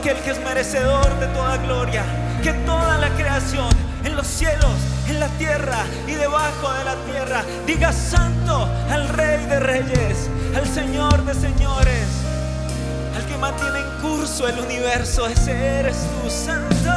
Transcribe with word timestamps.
aquel 0.00 0.16
que 0.22 0.30
es 0.30 0.42
merecedor 0.42 1.20
de 1.20 1.26
toda 1.26 1.58
gloria, 1.58 2.02
que 2.42 2.54
toda 2.64 2.96
la 2.96 3.10
creación 3.10 3.68
en 4.02 4.16
los 4.16 4.26
cielos, 4.26 4.72
en 5.06 5.20
la 5.20 5.28
tierra 5.36 5.84
y 6.06 6.12
debajo 6.12 6.72
de 6.72 6.84
la 6.84 6.94
tierra 7.04 7.44
diga 7.66 7.92
santo 7.92 8.66
al 8.90 9.08
Rey 9.10 9.44
de 9.44 9.60
Reyes, 9.60 10.30
al 10.56 10.66
Señor 10.66 11.22
de 11.26 11.34
Señores, 11.34 12.06
al 13.14 13.26
que 13.26 13.36
mantiene 13.36 13.78
en 13.78 14.00
curso 14.00 14.48
el 14.48 14.58
universo, 14.60 15.26
ese 15.26 15.52
eres 15.80 15.96
tú, 16.22 16.30
santo. 16.30 16.94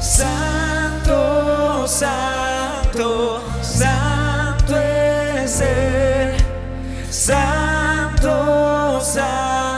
Santo, 0.00 1.88
santo, 1.88 3.42
santo 3.60 4.76
es 4.76 5.60
Él. 5.62 6.36
Santo, 7.10 9.00
santo, 9.00 9.77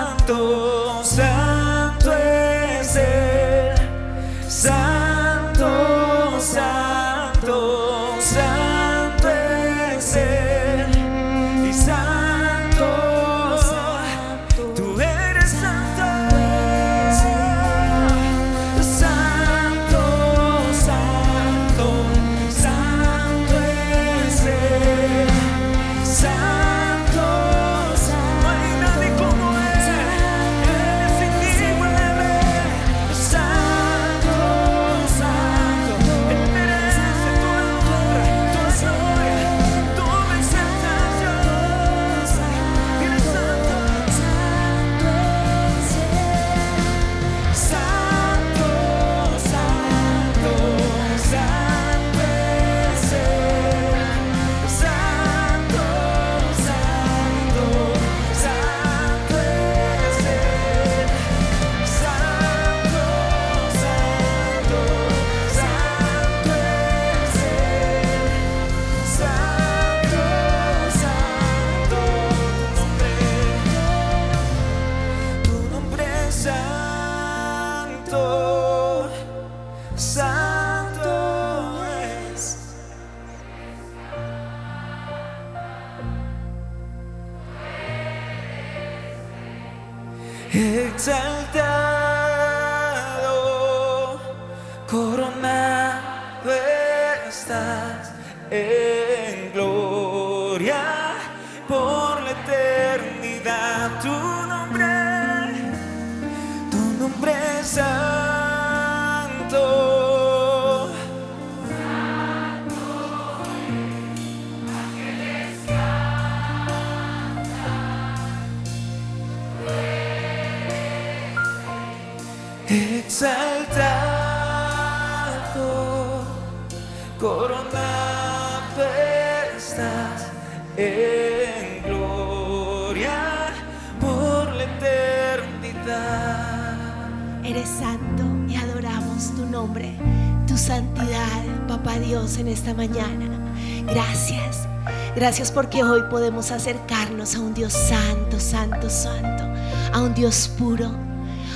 Porque 145.55 145.83
hoy 145.83 146.03
podemos 146.11 146.51
acercarnos 146.51 147.35
a 147.35 147.41
un 147.41 147.55
Dios 147.55 147.73
santo, 147.73 148.39
santo, 148.39 148.89
santo, 148.89 149.45
a 149.93 150.01
un 150.01 150.15
Dios 150.15 150.49
puro, 150.57 150.91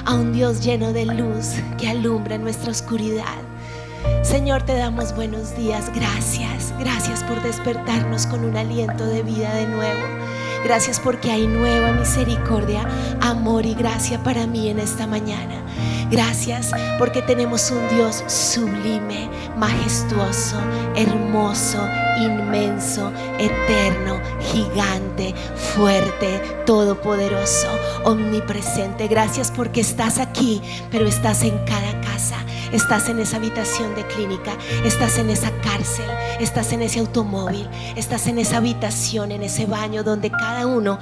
a 0.04 0.14
un 0.14 0.32
Dios 0.32 0.64
lleno 0.64 0.92
de 0.92 1.06
luz 1.06 1.50
que 1.78 1.88
alumbra 1.88 2.36
nuestra 2.38 2.72
oscuridad. 2.72 3.42
Señor, 4.22 4.62
te 4.62 4.76
damos 4.76 5.14
buenos 5.14 5.56
días. 5.56 5.90
Gracias. 5.94 6.74
Gracias 6.78 7.22
por 7.24 7.40
despertarnos 7.42 8.26
con 8.26 8.44
un 8.44 8.56
aliento 8.56 9.06
de 9.06 9.22
vida 9.22 9.54
de 9.54 9.66
nuevo. 9.66 10.02
Gracias 10.64 10.98
porque 10.98 11.30
hay 11.30 11.46
nueva 11.46 11.92
misericordia, 11.92 12.88
amor 13.20 13.66
y 13.66 13.74
gracia 13.74 14.22
para 14.22 14.46
mí 14.46 14.70
en 14.70 14.78
esta 14.80 15.06
mañana. 15.06 15.62
Gracias 16.10 16.70
porque 16.98 17.22
tenemos 17.22 17.70
un 17.70 17.96
Dios 17.96 18.24
sublime, 18.26 19.28
majestuoso, 19.64 20.58
hermoso, 20.94 21.78
inmenso, 22.20 23.10
eterno, 23.38 24.20
gigante, 24.52 25.34
fuerte, 25.74 26.38
todopoderoso, 26.66 27.68
omnipresente. 28.04 29.08
Gracias 29.08 29.50
porque 29.50 29.80
estás 29.80 30.18
aquí, 30.18 30.60
pero 30.90 31.06
estás 31.06 31.42
en 31.44 31.56
cada 31.64 31.98
casa. 32.02 32.36
Estás 32.74 33.08
en 33.08 33.20
esa 33.20 33.36
habitación 33.36 33.94
de 33.94 34.04
clínica, 34.08 34.52
estás 34.84 35.18
en 35.18 35.30
esa 35.30 35.52
cárcel, 35.62 36.06
estás 36.40 36.72
en 36.72 36.82
ese 36.82 36.98
automóvil, 36.98 37.68
estás 37.94 38.26
en 38.26 38.38
esa 38.38 38.56
habitación, 38.56 39.30
en 39.30 39.44
ese 39.44 39.66
baño 39.66 40.02
donde 40.02 40.28
cada 40.28 40.66
uno, 40.66 40.98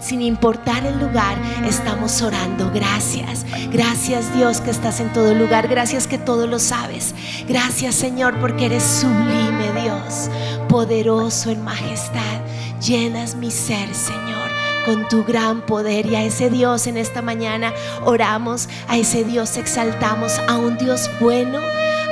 sin 0.00 0.22
importar 0.22 0.86
el 0.86 0.98
lugar, 0.98 1.36
estamos 1.68 2.22
orando. 2.22 2.70
Gracias, 2.72 3.44
gracias 3.70 4.34
Dios 4.34 4.62
que 4.62 4.70
estás 4.70 4.98
en 5.00 5.12
todo 5.12 5.34
lugar, 5.34 5.68
gracias 5.68 6.06
que 6.06 6.16
todo 6.16 6.46
lo 6.46 6.58
sabes. 6.58 7.14
Gracias 7.46 7.96
Señor 7.96 8.40
porque 8.40 8.66
eres 8.66 8.82
sublime 8.82 9.72
Dios, 9.82 10.30
poderoso 10.70 11.50
en 11.50 11.62
majestad. 11.62 12.40
Llenas 12.80 13.34
mi 13.34 13.50
ser, 13.50 13.94
Señor 13.94 14.39
con 14.90 15.06
tu 15.06 15.22
gran 15.22 15.60
poder 15.60 16.04
y 16.06 16.16
a 16.16 16.24
ese 16.24 16.50
Dios 16.50 16.88
en 16.88 16.96
esta 16.96 17.22
mañana 17.22 17.72
oramos, 18.04 18.68
a 18.88 18.98
ese 18.98 19.22
Dios 19.22 19.56
exaltamos, 19.56 20.40
a 20.48 20.56
un 20.56 20.78
Dios 20.78 21.08
bueno, 21.20 21.60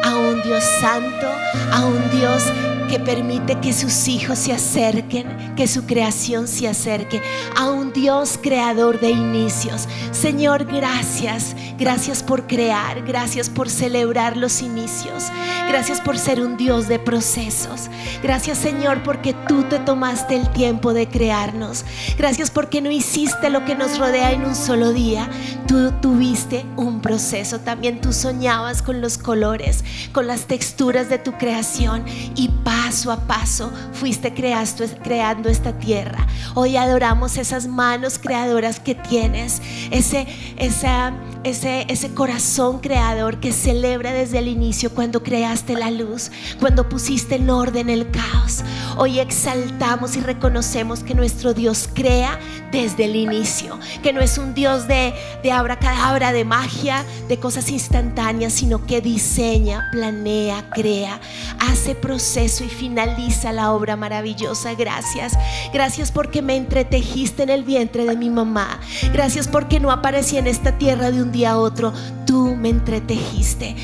a 0.04 0.16
un 0.16 0.40
Dios 0.42 0.62
santo, 0.80 1.26
a 1.72 1.84
un 1.84 2.10
Dios 2.10 2.44
que 2.88 2.98
permite 2.98 3.60
que 3.60 3.72
sus 3.72 4.08
hijos 4.08 4.38
se 4.38 4.52
acerquen, 4.52 5.54
que 5.54 5.68
su 5.68 5.84
creación 5.84 6.48
se 6.48 6.66
acerque, 6.66 7.22
a 7.56 7.70
un 7.70 7.92
Dios 7.92 8.38
creador 8.42 8.98
de 8.98 9.10
inicios. 9.10 9.86
Señor, 10.10 10.64
gracias, 10.64 11.54
gracias 11.78 12.22
por 12.22 12.46
crear, 12.46 13.02
gracias 13.02 13.50
por 13.50 13.68
celebrar 13.68 14.36
los 14.36 14.62
inicios, 14.62 15.24
gracias 15.68 16.00
por 16.00 16.18
ser 16.18 16.40
un 16.40 16.56
Dios 16.56 16.88
de 16.88 16.98
procesos. 16.98 17.90
Gracias 18.22 18.58
Señor 18.58 19.02
porque 19.02 19.34
tú 19.46 19.62
te 19.64 19.78
tomaste 19.78 20.34
el 20.34 20.48
tiempo 20.50 20.94
de 20.94 21.08
crearnos. 21.08 21.84
Gracias 22.16 22.50
porque 22.50 22.80
no 22.80 22.90
hiciste 22.90 23.50
lo 23.50 23.64
que 23.64 23.74
nos 23.74 23.98
rodea 23.98 24.32
en 24.32 24.44
un 24.44 24.54
solo 24.54 24.92
día. 24.92 25.28
Tú 25.66 25.92
tuviste 26.00 26.64
un 26.76 27.00
proceso. 27.00 27.60
También 27.60 28.00
tú 28.00 28.12
soñabas 28.12 28.82
con 28.82 29.00
los 29.00 29.18
colores, 29.18 29.84
con 30.12 30.26
las 30.26 30.46
texturas 30.46 31.08
de 31.10 31.18
tu 31.18 31.32
creación 31.32 32.04
y 32.34 32.48
para 32.64 32.77
paso 32.84 33.10
a 33.10 33.16
paso 33.26 33.72
fuiste 33.92 34.32
creando 34.32 35.48
esta 35.48 35.72
tierra. 35.78 36.26
Hoy 36.54 36.76
adoramos 36.76 37.36
esas 37.36 37.66
manos 37.66 38.18
creadoras 38.18 38.78
que 38.78 38.94
tienes, 38.94 39.60
ese, 39.90 40.26
esa, 40.56 41.12
ese, 41.42 41.86
ese 41.88 42.14
corazón 42.14 42.78
creador 42.78 43.40
que 43.40 43.52
celebra 43.52 44.12
desde 44.12 44.38
el 44.38 44.46
inicio 44.46 44.94
cuando 44.94 45.24
creaste 45.24 45.74
la 45.74 45.90
luz, 45.90 46.30
cuando 46.60 46.88
pusiste 46.88 47.34
en 47.34 47.50
orden 47.50 47.90
el 47.90 48.10
caos. 48.12 48.62
Hoy 48.96 49.18
exaltamos 49.18 50.16
y 50.16 50.20
reconocemos 50.20 51.00
que 51.00 51.14
nuestro 51.14 51.54
Dios 51.54 51.88
crea 51.92 52.38
desde 52.70 53.04
el 53.06 53.16
inicio, 53.16 53.78
que 54.02 54.12
no 54.12 54.20
es 54.20 54.38
un 54.38 54.54
Dios 54.54 54.86
de, 54.86 55.14
de 55.42 55.52
abracadabra, 55.52 56.32
de 56.32 56.44
magia, 56.44 57.04
de 57.28 57.38
cosas 57.38 57.70
instantáneas, 57.70 58.52
sino 58.52 58.86
que 58.86 59.00
diseña, 59.00 59.88
planea, 59.90 60.70
crea, 60.70 61.20
hace 61.58 61.94
proceso 61.94 62.64
y 62.64 62.67
finaliza 62.68 63.52
la 63.52 63.72
obra 63.72 63.96
maravillosa. 63.96 64.74
Gracias. 64.74 65.32
Gracias 65.72 66.12
porque 66.12 66.42
me 66.42 66.56
entretejiste 66.56 67.42
en 67.42 67.50
el 67.50 67.64
vientre 67.64 68.04
de 68.04 68.16
mi 68.16 68.30
mamá. 68.30 68.80
Gracias 69.12 69.48
porque 69.48 69.80
no 69.80 69.90
aparecí 69.90 70.36
en 70.36 70.46
esta 70.46 70.78
tierra 70.78 71.10
de 71.10 71.22
un 71.22 71.32
día 71.32 71.52
a 71.52 71.58
otro. 71.58 71.92
Tú 72.26 72.54
me 72.56 72.68
entretejiste 72.68 73.76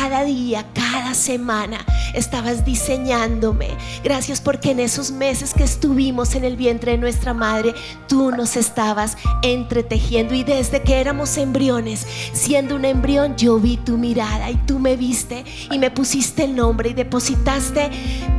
cada 0.00 0.22
día, 0.22 0.64
cada 0.74 1.12
semana 1.12 1.84
estabas 2.14 2.64
diseñándome. 2.64 3.68
Gracias 4.04 4.40
porque 4.40 4.70
en 4.70 4.78
esos 4.78 5.10
meses 5.10 5.52
que 5.54 5.64
estuvimos 5.64 6.36
en 6.36 6.44
el 6.44 6.56
vientre 6.56 6.92
de 6.92 6.98
nuestra 6.98 7.34
madre, 7.34 7.74
tú 8.06 8.30
nos 8.30 8.56
estabas 8.56 9.16
entretejiendo. 9.42 10.34
Y 10.34 10.44
desde 10.44 10.82
que 10.82 11.00
éramos 11.00 11.36
embriones, 11.36 12.06
siendo 12.32 12.76
un 12.76 12.84
embrión, 12.84 13.36
yo 13.36 13.58
vi 13.58 13.76
tu 13.76 13.98
mirada 13.98 14.50
y 14.52 14.54
tú 14.54 14.78
me 14.78 14.96
viste 14.96 15.44
y 15.68 15.78
me 15.78 15.90
pusiste 15.90 16.44
el 16.44 16.54
nombre 16.54 16.90
y 16.90 16.94
depositaste 16.94 17.90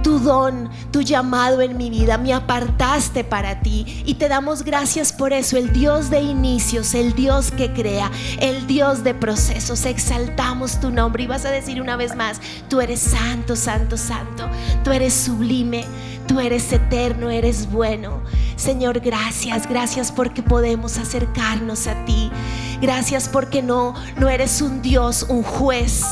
tu 0.01 0.19
don, 0.19 0.69
tu 0.91 1.01
llamado 1.01 1.61
en 1.61 1.75
mi 1.75 1.89
vida. 1.89 2.17
Me 2.17 2.33
apartaste 2.33 3.25
para 3.25 3.61
ti 3.61 4.03
y 4.05 4.13
te 4.13 4.29
damos 4.29 4.63
gracias 4.63 5.11
por 5.11 5.33
eso. 5.33 5.57
El 5.57 5.73
Dios 5.73 6.09
de 6.09 6.21
inicios, 6.21 6.93
el 6.93 7.13
Dios 7.13 7.51
que 7.51 7.73
crea, 7.73 8.09
el 8.39 8.65
Dios 8.65 9.03
de 9.03 9.13
procesos. 9.13 9.85
Exaltamos 9.85 10.79
tu 10.79 10.89
nombre 10.89 11.23
y 11.23 11.27
vas 11.27 11.45
a 11.45 11.48
decir 11.49 11.81
una 11.81 11.95
vez 11.95 12.15
más, 12.15 12.41
tú 12.69 12.81
eres 12.81 12.99
santo, 12.99 13.55
santo, 13.55 13.97
santo, 13.97 14.49
tú 14.83 14.91
eres 14.91 15.13
sublime, 15.13 15.85
tú 16.27 16.39
eres 16.39 16.71
eterno, 16.71 17.29
eres 17.29 17.69
bueno. 17.71 18.21
Señor, 18.55 18.99
gracias, 18.99 19.67
gracias 19.67 20.11
porque 20.11 20.43
podemos 20.43 20.97
acercarnos 20.97 21.87
a 21.87 22.05
ti. 22.05 22.31
Gracias 22.81 23.27
porque 23.29 23.61
no, 23.61 23.93
no 24.17 24.29
eres 24.29 24.61
un 24.61 24.81
Dios, 24.81 25.25
un 25.29 25.43
juez 25.43 26.03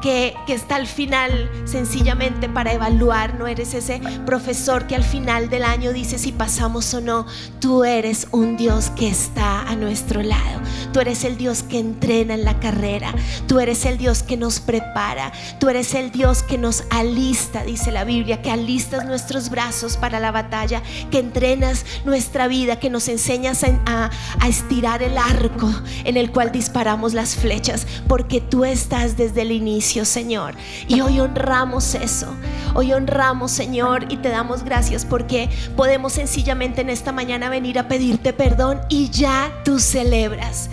que, 0.00 0.34
está 0.48 0.76
al 0.76 0.86
final 0.86 1.50
sencillamente 1.64 2.48
para 2.48 2.72
evaluar. 2.72 3.38
No 3.38 3.46
eres 3.46 3.74
ese 3.74 4.00
profesor 4.26 4.86
que 4.86 4.96
al 4.96 5.04
final 5.04 5.48
del 5.48 5.62
año 5.62 5.92
dice 5.92 6.18
si 6.18 6.32
pasamos 6.32 6.92
o 6.94 7.00
no. 7.00 7.26
Tú 7.60 7.84
eres 7.84 8.26
un 8.32 8.56
Dios 8.56 8.90
que 8.90 9.08
está 9.08 9.62
a 9.62 9.76
nuestro 9.76 10.22
lado. 10.22 10.60
Tú 10.92 11.00
eres 11.00 11.24
el 11.24 11.36
Dios 11.36 11.62
que 11.62 11.78
entrena 11.78 12.34
en 12.34 12.44
la 12.44 12.58
carrera. 12.58 13.14
Tú 13.46 13.60
eres 13.60 13.84
el 13.84 13.98
Dios 13.98 14.22
que 14.22 14.36
nos 14.36 14.60
prepara. 14.60 15.32
Tú 15.58 15.68
eres 15.68 15.94
el 15.94 16.10
Dios 16.10 16.42
que 16.42 16.58
nos 16.58 16.84
alista, 16.90 17.62
dice 17.62 17.92
la 17.92 18.04
Biblia, 18.04 18.42
que 18.42 18.50
alistas 18.50 19.06
nuestros 19.06 19.50
brazos 19.50 19.96
para 19.96 20.18
la 20.18 20.32
batalla, 20.32 20.82
que 21.10 21.18
entrenas 21.18 21.84
nuestra 22.04 22.48
vida, 22.48 22.80
que 22.80 22.90
nos 22.90 23.08
enseñas 23.08 23.64
a, 23.64 24.10
a 24.40 24.48
estirar 24.48 25.02
el 25.02 25.16
arco 25.16 25.70
en 26.04 26.16
el 26.16 26.32
cual 26.32 26.50
disparamos 26.50 27.14
las 27.14 27.36
flechas, 27.36 27.86
porque 28.08 28.40
tú 28.40 28.64
estás 28.64 29.16
desde 29.16 29.42
el 29.42 29.52
inicio 29.52 29.89
Señor. 30.04 30.54
Y 30.86 31.00
hoy 31.00 31.20
honramos 31.20 31.94
eso. 31.94 32.28
Hoy 32.74 32.92
honramos, 32.92 33.50
Señor, 33.50 34.06
y 34.12 34.18
te 34.18 34.28
damos 34.28 34.62
gracias 34.62 35.04
porque 35.04 35.48
podemos 35.76 36.12
sencillamente 36.12 36.80
en 36.80 36.90
esta 36.90 37.12
mañana 37.12 37.50
venir 37.50 37.78
a 37.78 37.88
pedirte 37.88 38.32
perdón 38.32 38.80
y 38.88 39.10
ya 39.10 39.52
tú 39.64 39.80
celebras. 39.80 40.70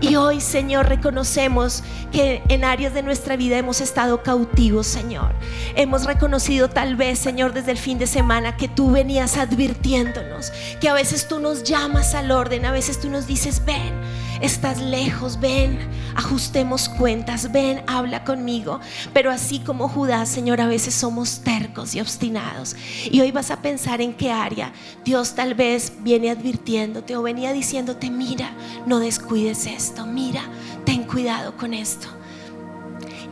Y 0.00 0.16
hoy, 0.16 0.40
Señor, 0.40 0.88
reconocemos 0.88 1.82
que 2.12 2.42
en 2.48 2.64
áreas 2.64 2.94
de 2.94 3.02
nuestra 3.02 3.36
vida 3.36 3.58
hemos 3.58 3.80
estado 3.80 4.22
cautivos, 4.22 4.86
Señor. 4.86 5.34
Hemos 5.74 6.04
reconocido 6.04 6.68
tal 6.68 6.96
vez, 6.96 7.18
Señor, 7.18 7.52
desde 7.52 7.72
el 7.72 7.78
fin 7.78 7.98
de 7.98 8.06
semana 8.06 8.56
que 8.56 8.68
tú 8.68 8.90
venías 8.90 9.36
advirtiéndonos, 9.36 10.52
que 10.80 10.88
a 10.88 10.94
veces 10.94 11.28
tú 11.28 11.40
nos 11.40 11.62
llamas 11.64 12.14
al 12.14 12.30
orden, 12.30 12.64
a 12.64 12.72
veces 12.72 13.00
tú 13.00 13.10
nos 13.10 13.26
dices, 13.26 13.64
ven 13.64 13.92
estás 14.40 14.80
lejos, 14.80 15.40
ven, 15.40 15.78
ajustemos 16.14 16.88
cuentas, 16.88 17.50
ven, 17.52 17.82
habla 17.86 18.24
conmigo. 18.24 18.80
Pero 19.12 19.30
así 19.30 19.60
como 19.60 19.88
Judas, 19.88 20.28
Señor, 20.28 20.60
a 20.60 20.66
veces 20.66 20.94
somos 20.94 21.40
tercos 21.40 21.94
y 21.94 22.00
obstinados. 22.00 22.76
Y 23.10 23.20
hoy 23.20 23.30
vas 23.30 23.50
a 23.50 23.62
pensar 23.62 24.00
en 24.00 24.14
qué 24.14 24.30
área 24.30 24.72
Dios 25.04 25.34
tal 25.34 25.54
vez 25.54 25.92
viene 26.00 26.30
advirtiéndote 26.30 27.16
o 27.16 27.22
venía 27.22 27.52
diciéndote, 27.52 28.10
mira, 28.10 28.52
no 28.86 28.98
descuides 28.98 29.66
esto, 29.78 30.04
mira, 30.04 30.42
ten 30.84 31.04
cuidado 31.04 31.56
con 31.56 31.72
esto. 31.72 32.08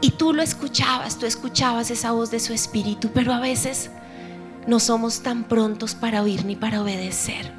Y 0.00 0.12
tú 0.12 0.32
lo 0.32 0.42
escuchabas, 0.42 1.18
tú 1.18 1.26
escuchabas 1.26 1.90
esa 1.90 2.12
voz 2.12 2.30
de 2.30 2.40
su 2.40 2.52
espíritu, 2.52 3.10
pero 3.12 3.32
a 3.32 3.40
veces 3.40 3.90
no 4.66 4.78
somos 4.78 5.20
tan 5.22 5.44
prontos 5.44 5.94
para 5.94 6.22
oír 6.22 6.44
ni 6.44 6.54
para 6.54 6.82
obedecer. 6.82 7.52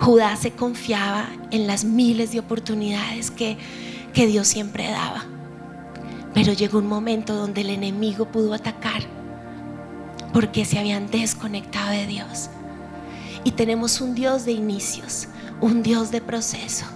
Judá 0.00 0.34
se 0.36 0.50
confiaba 0.50 1.28
en 1.52 1.66
las 1.66 1.84
miles 1.84 2.32
de 2.32 2.40
oportunidades 2.40 3.30
que, 3.30 3.56
que 4.12 4.26
Dios 4.26 4.48
siempre 4.48 4.90
daba. 4.90 5.24
Pero 6.34 6.52
llegó 6.52 6.78
un 6.78 6.88
momento 6.88 7.34
donde 7.36 7.60
el 7.60 7.70
enemigo 7.70 8.26
pudo 8.26 8.54
atacar 8.54 9.02
porque 10.32 10.64
se 10.64 10.78
habían 10.78 11.10
desconectado 11.10 11.90
de 11.90 12.06
Dios. 12.06 12.48
Y 13.44 13.52
tenemos 13.52 14.00
un 14.00 14.14
Dios 14.14 14.44
de 14.44 14.52
inicios, 14.52 15.28
un 15.60 15.82
Dios 15.82 16.10
de 16.10 16.20
proceso, 16.20 16.86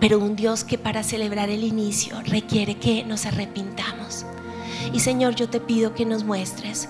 pero 0.00 0.18
un 0.18 0.34
Dios 0.34 0.64
que 0.64 0.78
para 0.78 1.02
celebrar 1.04 1.50
el 1.50 1.62
inicio 1.62 2.20
requiere 2.24 2.76
que 2.76 3.04
nos 3.04 3.26
arrepintamos. 3.26 4.24
Y 4.92 5.00
Señor, 5.00 5.34
yo 5.34 5.48
te 5.48 5.60
pido 5.60 5.94
que 5.94 6.06
nos 6.06 6.24
muestres 6.24 6.88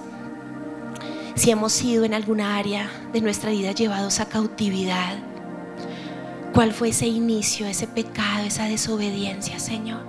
si 1.35 1.51
hemos 1.51 1.73
sido 1.73 2.05
en 2.05 2.15
alguna 2.15 2.57
área 2.57 2.91
de 3.13 3.21
nuestra 3.21 3.51
vida 3.51 3.73
llevados 3.73 4.21
a 4.21 4.29
cautividad. 4.29 5.19
¿Cuál 6.53 6.73
fue 6.73 6.91
ese 6.91 7.07
inicio, 7.07 7.67
ese 7.67 7.87
pecado, 7.87 8.45
esa 8.45 8.65
desobediencia, 8.65 9.59
Señor? 9.59 10.05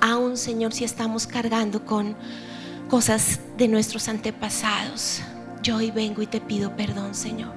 Aún, 0.00 0.36
Señor, 0.36 0.72
si 0.72 0.84
estamos 0.84 1.26
cargando 1.26 1.84
con 1.84 2.16
cosas 2.88 3.40
de 3.56 3.68
nuestros 3.68 4.08
antepasados, 4.08 5.20
yo 5.62 5.76
hoy 5.76 5.90
vengo 5.90 6.22
y 6.22 6.26
te 6.26 6.40
pido 6.40 6.74
perdón, 6.74 7.14
Señor. 7.14 7.52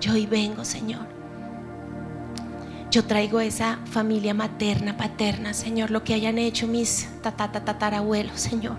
Yo 0.00 0.14
hoy 0.14 0.26
vengo, 0.26 0.64
Señor. 0.64 1.11
Yo 2.92 3.06
traigo 3.06 3.40
esa 3.40 3.78
familia 3.86 4.34
materna, 4.34 4.98
paterna, 4.98 5.54
Señor, 5.54 5.90
lo 5.90 6.04
que 6.04 6.12
hayan 6.12 6.36
hecho 6.36 6.66
mis 6.66 7.08
tatarabuelos, 7.22 8.38
Señor. 8.38 8.76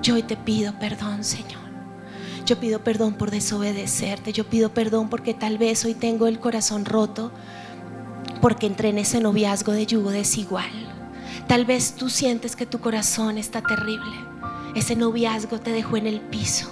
Yo 0.00 0.14
hoy 0.14 0.22
te 0.22 0.38
pido 0.38 0.78
perdón, 0.78 1.24
Señor. 1.24 1.60
Yo 2.46 2.58
pido 2.58 2.82
perdón 2.82 3.12
por 3.12 3.30
desobedecerte. 3.30 4.32
Yo 4.32 4.46
pido 4.46 4.72
perdón 4.72 5.10
porque 5.10 5.34
tal 5.34 5.58
vez 5.58 5.84
hoy 5.84 5.92
tengo 5.92 6.26
el 6.26 6.40
corazón 6.40 6.86
roto 6.86 7.32
porque 8.40 8.64
entré 8.64 8.88
en 8.88 8.96
ese 8.96 9.20
noviazgo 9.20 9.72
de 9.72 9.84
yugo 9.84 10.10
desigual. 10.10 10.70
Tal 11.46 11.66
vez 11.66 11.96
tú 11.96 12.08
sientes 12.08 12.56
que 12.56 12.64
tu 12.64 12.80
corazón 12.80 13.36
está 13.36 13.60
terrible. 13.60 14.16
Ese 14.74 14.96
noviazgo 14.96 15.60
te 15.60 15.70
dejó 15.70 15.98
en 15.98 16.06
el 16.06 16.22
piso. 16.22 16.70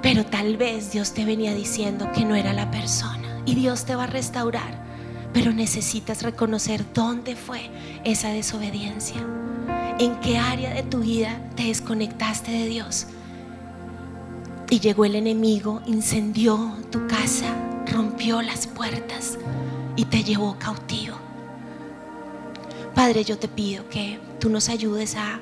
Pero 0.00 0.24
tal 0.24 0.56
vez 0.56 0.92
Dios 0.92 1.12
te 1.12 1.26
venía 1.26 1.52
diciendo 1.52 2.10
que 2.14 2.24
no 2.24 2.36
era 2.36 2.54
la 2.54 2.70
persona. 2.70 3.42
Y 3.44 3.54
Dios 3.54 3.84
te 3.84 3.94
va 3.94 4.04
a 4.04 4.06
restaurar. 4.06 4.89
Pero 5.32 5.52
necesitas 5.52 6.22
reconocer 6.22 6.84
dónde 6.92 7.36
fue 7.36 7.70
esa 8.04 8.28
desobediencia. 8.30 9.24
En 9.98 10.18
qué 10.20 10.38
área 10.38 10.74
de 10.74 10.82
tu 10.82 11.00
vida 11.00 11.40
te 11.56 11.64
desconectaste 11.64 12.50
de 12.50 12.66
Dios 12.66 13.06
y 14.70 14.78
llegó 14.78 15.04
el 15.04 15.16
enemigo, 15.16 15.82
incendió 15.86 16.76
tu 16.90 17.06
casa, 17.08 17.52
rompió 17.92 18.40
las 18.40 18.68
puertas 18.68 19.36
y 19.96 20.04
te 20.04 20.22
llevó 20.22 20.56
cautivo. 20.58 21.16
Padre, 22.94 23.24
yo 23.24 23.36
te 23.36 23.48
pido 23.48 23.88
que 23.88 24.20
tú 24.38 24.48
nos 24.48 24.68
ayudes 24.68 25.16
a, 25.16 25.40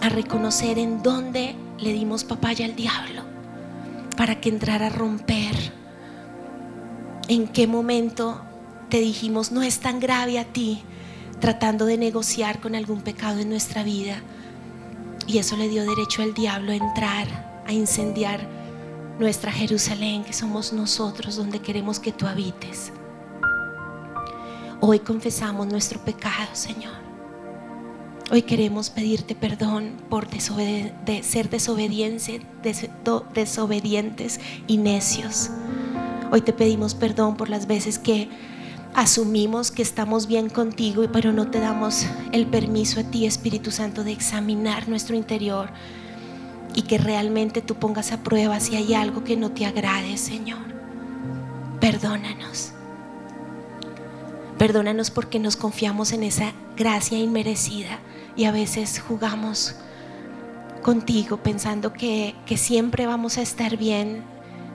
a 0.00 0.08
reconocer 0.08 0.78
en 0.78 1.02
dónde 1.02 1.54
le 1.78 1.92
dimos 1.92 2.24
papaya 2.24 2.64
al 2.64 2.74
diablo 2.74 3.22
para 4.16 4.40
que 4.40 4.48
entrara 4.48 4.86
a 4.86 4.90
romper. 4.90 5.54
En 7.28 7.48
qué 7.48 7.66
momento 7.66 8.40
te 8.92 9.00
dijimos, 9.00 9.50
no 9.52 9.62
es 9.62 9.80
tan 9.80 10.00
grave 10.00 10.38
a 10.38 10.44
ti, 10.44 10.82
tratando 11.40 11.86
de 11.86 11.96
negociar 11.96 12.60
con 12.60 12.74
algún 12.74 13.00
pecado 13.00 13.40
en 13.40 13.48
nuestra 13.48 13.82
vida. 13.82 14.20
Y 15.26 15.38
eso 15.38 15.56
le 15.56 15.70
dio 15.70 15.86
derecho 15.86 16.20
al 16.20 16.34
diablo 16.34 16.72
a 16.72 16.74
entrar 16.74 17.62
a 17.66 17.72
incendiar 17.72 18.46
nuestra 19.18 19.50
Jerusalén, 19.50 20.24
que 20.24 20.34
somos 20.34 20.74
nosotros 20.74 21.36
donde 21.36 21.60
queremos 21.60 22.00
que 22.00 22.12
tú 22.12 22.26
habites. 22.26 22.92
Hoy 24.80 24.98
confesamos 24.98 25.66
nuestro 25.68 25.98
pecado, 26.00 26.50
Señor. 26.52 26.92
Hoy 28.30 28.42
queremos 28.42 28.90
pedirte 28.90 29.34
perdón 29.34 29.92
por 30.10 30.28
de 30.28 31.22
ser 31.22 31.48
desobedientes 31.48 34.38
y 34.66 34.76
necios. 34.76 35.48
Hoy 36.30 36.42
te 36.42 36.52
pedimos 36.52 36.94
perdón 36.94 37.38
por 37.38 37.48
las 37.48 37.66
veces 37.66 37.98
que 37.98 38.28
asumimos 38.94 39.70
que 39.70 39.82
estamos 39.82 40.26
bien 40.26 40.48
contigo, 40.48 41.04
pero 41.12 41.32
no 41.32 41.50
te 41.50 41.60
damos 41.60 42.06
el 42.32 42.46
permiso 42.46 43.00
a 43.00 43.04
ti, 43.04 43.26
Espíritu 43.26 43.70
Santo, 43.70 44.04
de 44.04 44.12
examinar 44.12 44.88
nuestro 44.88 45.16
interior 45.16 45.70
y 46.74 46.82
que 46.82 46.98
realmente 46.98 47.62
tú 47.62 47.74
pongas 47.76 48.12
a 48.12 48.22
prueba 48.22 48.60
si 48.60 48.76
hay 48.76 48.94
algo 48.94 49.24
que 49.24 49.36
no 49.36 49.50
te 49.50 49.66
agrade, 49.66 50.16
Señor. 50.16 50.60
Perdónanos. 51.80 52.72
Perdónanos 54.58 55.10
porque 55.10 55.38
nos 55.38 55.56
confiamos 55.56 56.12
en 56.12 56.22
esa 56.22 56.52
gracia 56.76 57.18
inmerecida 57.18 57.98
y 58.36 58.44
a 58.44 58.52
veces 58.52 59.00
jugamos 59.00 59.74
contigo 60.82 61.38
pensando 61.38 61.92
que, 61.92 62.34
que 62.46 62.56
siempre 62.56 63.06
vamos 63.06 63.38
a 63.38 63.42
estar 63.42 63.76
bien 63.76 64.22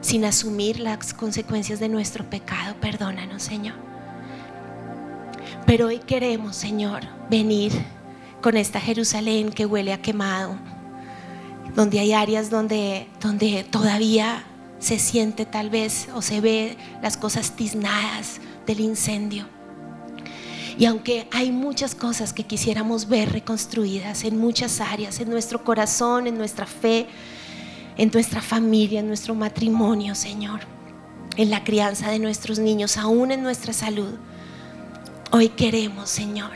sin 0.01 0.25
asumir 0.25 0.79
las 0.79 1.13
consecuencias 1.13 1.79
de 1.79 1.89
nuestro 1.89 2.29
pecado. 2.29 2.75
Perdónanos, 2.81 3.43
Señor. 3.43 3.86
Pero 5.67 5.87
hoy 5.87 5.99
queremos, 5.99 6.55
Señor, 6.55 7.01
venir 7.29 7.73
con 8.41 8.55
esta 8.55 8.79
Jerusalén 8.79 9.51
que 9.51 9.65
huele 9.65 9.91
a 9.91 10.01
quemado, 10.01 10.57
donde 11.75 11.99
hay 11.99 12.13
áreas 12.13 12.49
donde, 12.49 13.09
donde 13.19 13.65
todavía 13.69 14.45
se 14.79 14.97
siente 14.97 15.45
tal 15.45 15.69
vez 15.69 16.07
o 16.15 16.21
se 16.21 16.39
ve 16.39 16.77
las 17.03 17.17
cosas 17.17 17.51
tiznadas 17.51 18.39
del 18.65 18.79
incendio. 18.79 19.45
Y 20.79 20.85
aunque 20.85 21.27
hay 21.33 21.51
muchas 21.51 21.95
cosas 21.95 22.31
que 22.31 22.45
quisiéramos 22.45 23.09
ver 23.09 23.33
reconstruidas 23.33 24.23
en 24.23 24.39
muchas 24.39 24.79
áreas, 24.79 25.19
en 25.19 25.29
nuestro 25.29 25.65
corazón, 25.65 26.27
en 26.27 26.37
nuestra 26.37 26.65
fe, 26.65 27.07
en 27.97 28.09
nuestra 28.13 28.41
familia, 28.41 29.01
en 29.01 29.07
nuestro 29.09 29.35
matrimonio, 29.35 30.15
Señor, 30.15 30.61
en 31.35 31.49
la 31.49 31.65
crianza 31.65 32.09
de 32.09 32.19
nuestros 32.19 32.57
niños, 32.57 32.95
aún 32.95 33.31
en 33.33 33.43
nuestra 33.43 33.73
salud, 33.73 34.17
hoy 35.31 35.49
queremos, 35.49 36.09
Señor, 36.09 36.51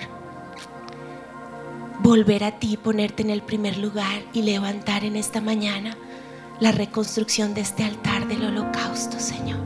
volver 2.00 2.44
a 2.44 2.60
ti, 2.60 2.78
ponerte 2.78 3.22
en 3.22 3.30
el 3.30 3.42
primer 3.42 3.78
lugar 3.78 4.24
y 4.34 4.44
levantar 4.44 5.04
en 5.04 5.16
esta 5.16 5.42
mañana 5.42 5.98
la 6.60 6.72
reconstrucción 6.72 7.54
de 7.54 7.62
este 7.62 7.84
altar 7.84 8.28
del 8.28 8.46
holocausto, 8.46 9.20
Señor. 9.20 9.60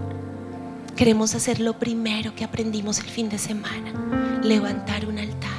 Queremos 0.95 1.35
hacer 1.35 1.59
lo 1.59 1.77
primero 1.77 2.35
que 2.35 2.43
aprendimos 2.43 2.99
el 2.99 3.05
fin 3.05 3.29
de 3.29 3.37
semana, 3.37 4.41
levantar 4.41 5.05
un 5.05 5.19
altar 5.19 5.51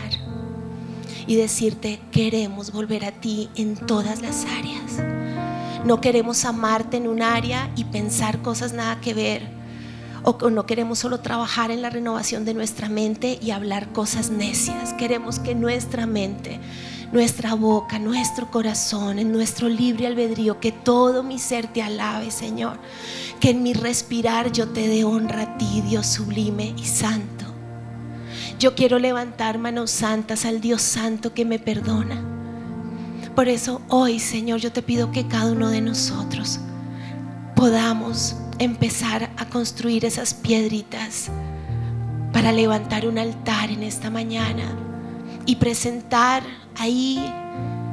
y 1.26 1.36
decirte, 1.36 2.00
queremos 2.10 2.72
volver 2.72 3.04
a 3.04 3.12
ti 3.12 3.50
en 3.56 3.74
todas 3.74 4.22
las 4.22 4.44
áreas. 4.44 5.02
No 5.84 6.00
queremos 6.00 6.44
amarte 6.44 6.96
en 6.96 7.08
un 7.08 7.22
área 7.22 7.70
y 7.76 7.84
pensar 7.84 8.42
cosas 8.42 8.72
nada 8.72 9.00
que 9.00 9.14
ver. 9.14 9.55
O 10.28 10.50
no 10.50 10.66
queremos 10.66 10.99
solo 10.99 11.21
trabajar 11.21 11.71
en 11.71 11.83
la 11.83 11.88
renovación 11.88 12.45
de 12.45 12.52
nuestra 12.52 12.88
mente 12.88 13.38
y 13.40 13.52
hablar 13.52 13.92
cosas 13.92 14.28
necias. 14.30 14.92
Queremos 14.92 15.38
que 15.38 15.54
nuestra 15.54 16.04
mente 16.06 16.61
nuestra 17.12 17.54
boca, 17.54 17.99
nuestro 17.99 18.50
corazón, 18.50 19.18
en 19.18 19.33
nuestro 19.33 19.68
libre 19.68 20.06
albedrío, 20.06 20.61
que 20.61 20.73
todo 20.73 21.23
mi 21.23 21.38
ser 21.38 21.66
te 21.66 21.83
alabe, 21.83 22.30
Señor. 22.30 22.78
Que 23.40 23.50
en 23.50 23.62
mi 23.62 23.75
respirar 23.75 24.52
yo 24.52 24.68
te 24.68 24.88
dé 24.88 25.04
honra 25.04 25.42
a 25.42 25.59
ti, 25.59 25.83
Dios 25.83 26.06
sublime 26.06 26.75
y 26.76 26.85
santo. 26.85 27.45
Yo 28.59 28.75
quiero 28.75 28.99
levantar 28.99 29.59
manos 29.59 29.90
santas 29.90 30.45
al 30.45 30.61
Dios 30.61 30.83
santo 30.83 31.35
que 31.35 31.45
me 31.45 31.59
perdona. 31.59 32.23
Por 33.35 33.49
eso 33.49 33.83
hoy, 33.88 34.18
Señor, 34.18 34.61
yo 34.61 34.73
te 34.73 34.83
pido 34.83 35.12
que 35.12 35.28
cada 35.28 35.52
uno 35.52 35.68
de 35.68 35.83
nosotros 35.83 36.59
podamos 37.54 38.37
empezar 38.58 39.30
a 39.36 39.46
construir 39.46 40.04
esas 40.04 40.34
piedritas 40.34 41.28
para 42.32 42.52
levantar 42.52 43.06
un 43.06 43.18
altar 43.18 43.70
en 43.70 43.82
esta 43.82 44.10
mañana 44.10 44.64
y 45.46 45.56
presentar 45.56 46.42
ahí 46.76 47.32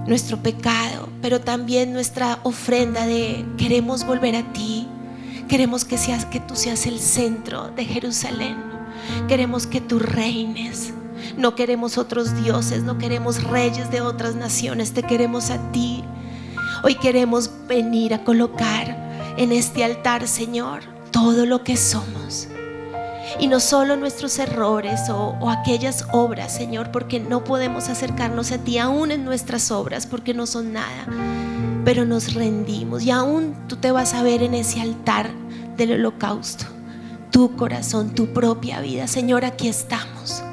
nuestro 0.07 0.37
pecado, 0.37 1.09
pero 1.21 1.39
también 1.39 1.93
nuestra 1.93 2.39
ofrenda 2.43 3.05
de 3.05 3.45
queremos 3.57 4.05
volver 4.05 4.35
a 4.35 4.53
ti. 4.53 4.87
Queremos 5.47 5.85
que 5.85 5.97
seas 5.97 6.25
que 6.25 6.39
tú 6.39 6.55
seas 6.55 6.85
el 6.85 6.99
centro 6.99 7.69
de 7.69 7.85
Jerusalén. 7.85 8.57
Queremos 9.27 9.67
que 9.67 9.81
tú 9.81 9.99
reines. 9.99 10.93
No 11.37 11.55
queremos 11.55 11.97
otros 11.97 12.35
dioses, 12.43 12.83
no 12.83 12.97
queremos 12.97 13.43
reyes 13.43 13.91
de 13.91 14.01
otras 14.01 14.35
naciones, 14.35 14.93
te 14.93 15.03
queremos 15.03 15.51
a 15.51 15.71
ti. 15.71 16.03
Hoy 16.83 16.95
queremos 16.95 17.49
venir 17.67 18.13
a 18.13 18.23
colocar 18.23 19.12
en 19.37 19.51
este 19.51 19.83
altar, 19.83 20.27
Señor, 20.27 20.81
todo 21.11 21.45
lo 21.45 21.63
que 21.63 21.77
somos. 21.77 22.47
Y 23.39 23.47
no 23.47 23.59
solo 23.59 23.95
nuestros 23.95 24.37
errores 24.37 25.09
o, 25.09 25.49
aquellas 25.49 26.05
obras, 26.11 26.53
Señor, 26.53 26.91
porque 26.91 27.19
no 27.19 27.43
podemos 27.43 27.89
acercarnos 27.89 28.51
a 28.51 28.59
ti 28.59 28.77
aún 28.77 29.11
en 29.11 29.25
nuestras 29.25 29.71
obras, 29.71 30.05
porque 30.05 30.33
no 30.33 30.45
son 30.45 30.73
nada. 30.73 31.07
Pero 31.83 32.05
nos 32.05 32.33
rendimos 32.33 33.03
y 33.03 33.11
aún 33.11 33.55
tú 33.67 33.77
te 33.77 33.91
vas 33.91 34.13
a 34.13 34.23
ver 34.23 34.43
en 34.43 34.53
ese 34.53 34.81
altar 34.81 35.31
del 35.77 35.93
holocausto. 35.93 36.65
Tu 37.31 37.55
corazón, 37.55 38.13
tu 38.13 38.27
propia 38.27 38.79
vida. 38.81 39.07
Señor, 39.07 39.45
aquí 39.45 39.67
estamos. 39.67 40.43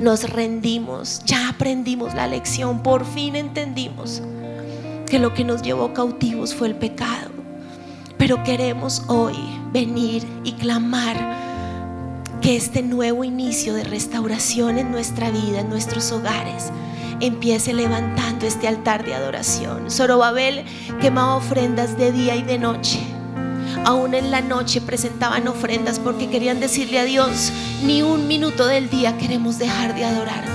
Nos 0.00 0.28
rendimos, 0.28 1.22
ya 1.24 1.50
aprendimos 1.50 2.14
la 2.14 2.26
lección, 2.26 2.82
por 2.82 3.06
fin 3.06 3.36
entendimos 3.36 4.20
que 5.06 5.20
lo 5.20 5.32
que 5.32 5.44
nos 5.44 5.62
llevó 5.62 5.94
cautivos 5.94 6.54
fue 6.54 6.68
el 6.68 6.74
pecado. 6.74 7.33
Pero 8.18 8.42
queremos 8.42 9.02
hoy 9.08 9.36
venir 9.72 10.24
y 10.44 10.52
clamar 10.52 11.16
que 12.40 12.56
este 12.56 12.82
nuevo 12.82 13.24
inicio 13.24 13.74
de 13.74 13.84
restauración 13.84 14.78
en 14.78 14.90
nuestra 14.90 15.30
vida, 15.30 15.60
en 15.60 15.68
nuestros 15.68 16.12
hogares, 16.12 16.70
empiece 17.20 17.72
levantando 17.72 18.46
este 18.46 18.68
altar 18.68 19.04
de 19.04 19.14
adoración. 19.14 19.90
Zorobabel 19.90 20.64
quemaba 21.00 21.36
ofrendas 21.36 21.96
de 21.96 22.12
día 22.12 22.36
y 22.36 22.42
de 22.42 22.58
noche. 22.58 23.00
Aún 23.84 24.14
en 24.14 24.30
la 24.30 24.40
noche 24.40 24.80
presentaban 24.80 25.48
ofrendas 25.48 25.98
porque 25.98 26.28
querían 26.28 26.60
decirle 26.60 26.98
a 26.98 27.04
Dios, 27.04 27.52
ni 27.84 28.02
un 28.02 28.28
minuto 28.28 28.66
del 28.66 28.90
día 28.90 29.16
queremos 29.18 29.58
dejar 29.58 29.94
de 29.94 30.04
adorarte. 30.04 30.50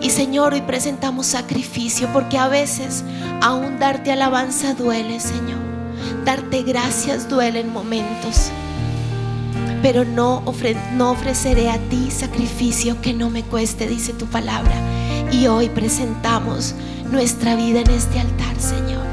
Y 0.00 0.10
Señor, 0.10 0.52
hoy 0.54 0.60
presentamos 0.62 1.26
sacrificio 1.26 2.08
porque 2.12 2.38
a 2.38 2.48
veces 2.48 3.02
aún 3.42 3.78
darte 3.78 4.12
alabanza 4.12 4.74
duele, 4.74 5.20
Señor. 5.20 5.65
Darte 6.24 6.62
gracias 6.62 7.28
duele 7.28 7.60
en 7.60 7.72
momentos 7.72 8.50
pero 9.82 10.04
no, 10.04 10.42
no 10.94 11.10
ofreceré 11.12 11.70
a 11.70 11.78
ti 11.78 12.10
sacrificio 12.10 13.00
que 13.00 13.12
no 13.12 13.30
me 13.30 13.44
cueste, 13.44 13.86
dice 13.86 14.12
tu 14.12 14.26
palabra. 14.26 14.74
Y 15.30 15.46
hoy 15.46 15.68
presentamos 15.68 16.74
nuestra 17.10 17.54
vida 17.54 17.82
en 17.82 17.90
este 17.90 18.18
altar, 18.18 18.58
Señor. 18.58 19.04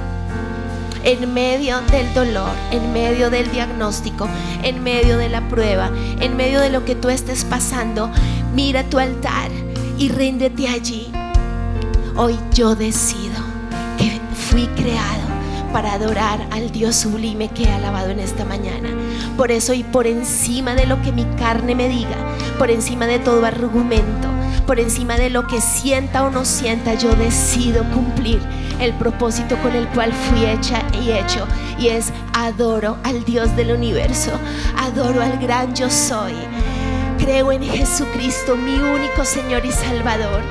En 1.04 1.34
medio 1.34 1.80
del 1.92 2.12
dolor, 2.16 2.50
en 2.72 2.92
medio 2.92 3.30
del 3.30 3.52
diagnóstico, 3.52 4.28
en 4.64 4.82
medio 4.82 5.18
de 5.18 5.30
la 5.30 5.48
prueba, 5.48 5.92
en 6.20 6.36
medio 6.38 6.60
de 6.60 6.72
lo 6.72 6.86
que 6.86 6.96
tú 6.96 7.10
estés 7.10 7.44
pasando, 7.44 8.10
mira 8.56 8.84
tu 8.84 8.98
altar 8.98 9.52
y 10.00 10.10
ríndete 10.10 10.70
allí. 10.70 11.12
Hoy 12.16 12.36
yo 12.54 12.76
decido 12.76 13.44
que 13.98 14.20
fui 14.34 14.66
creado 14.70 15.33
para 15.74 15.94
adorar 15.94 16.48
al 16.52 16.72
Dios 16.72 16.96
sublime 16.96 17.50
que 17.50 17.64
he 17.64 17.72
alabado 17.72 18.12
en 18.12 18.20
esta 18.20 18.46
mañana. 18.46 18.90
Por 19.36 19.52
eso 19.52 19.74
y 19.74 19.84
por 19.84 20.06
encima 20.06 20.76
de 20.76 20.86
lo 20.86 21.02
que 21.02 21.12
mi 21.12 21.26
carne 21.36 21.74
me 21.74 21.90
diga, 21.90 22.16
por 22.60 22.70
encima 22.70 23.08
de 23.08 23.18
todo 23.18 23.44
argumento, 23.44 24.28
por 24.68 24.80
encima 24.80 25.18
de 25.18 25.32
lo 25.32 25.48
que 25.48 25.60
sienta 25.60 26.24
o 26.24 26.30
no 26.30 26.46
sienta, 26.46 26.94
yo 26.94 27.14
decido 27.16 27.84
cumplir 27.92 28.40
el 28.80 28.94
propósito 28.94 29.58
con 29.58 29.76
el 29.76 29.88
cual 29.88 30.14
fui 30.14 30.46
hecha 30.46 30.84
y 31.04 31.12
hecho. 31.12 31.48
Y 31.80 31.88
es 31.88 32.14
adoro 32.34 32.98
al 33.04 33.26
Dios 33.26 33.56
del 33.56 33.72
universo, 33.72 34.32
adoro 34.78 35.24
al 35.24 35.40
gran 35.40 35.76
yo 35.76 35.90
soy. 35.90 36.34
Creo 37.18 37.52
en 37.52 37.64
Jesucristo, 37.64 38.56
mi 38.56 38.76
único 38.76 39.26
Señor 39.26 39.66
y 39.66 39.72
Salvador 39.72 40.44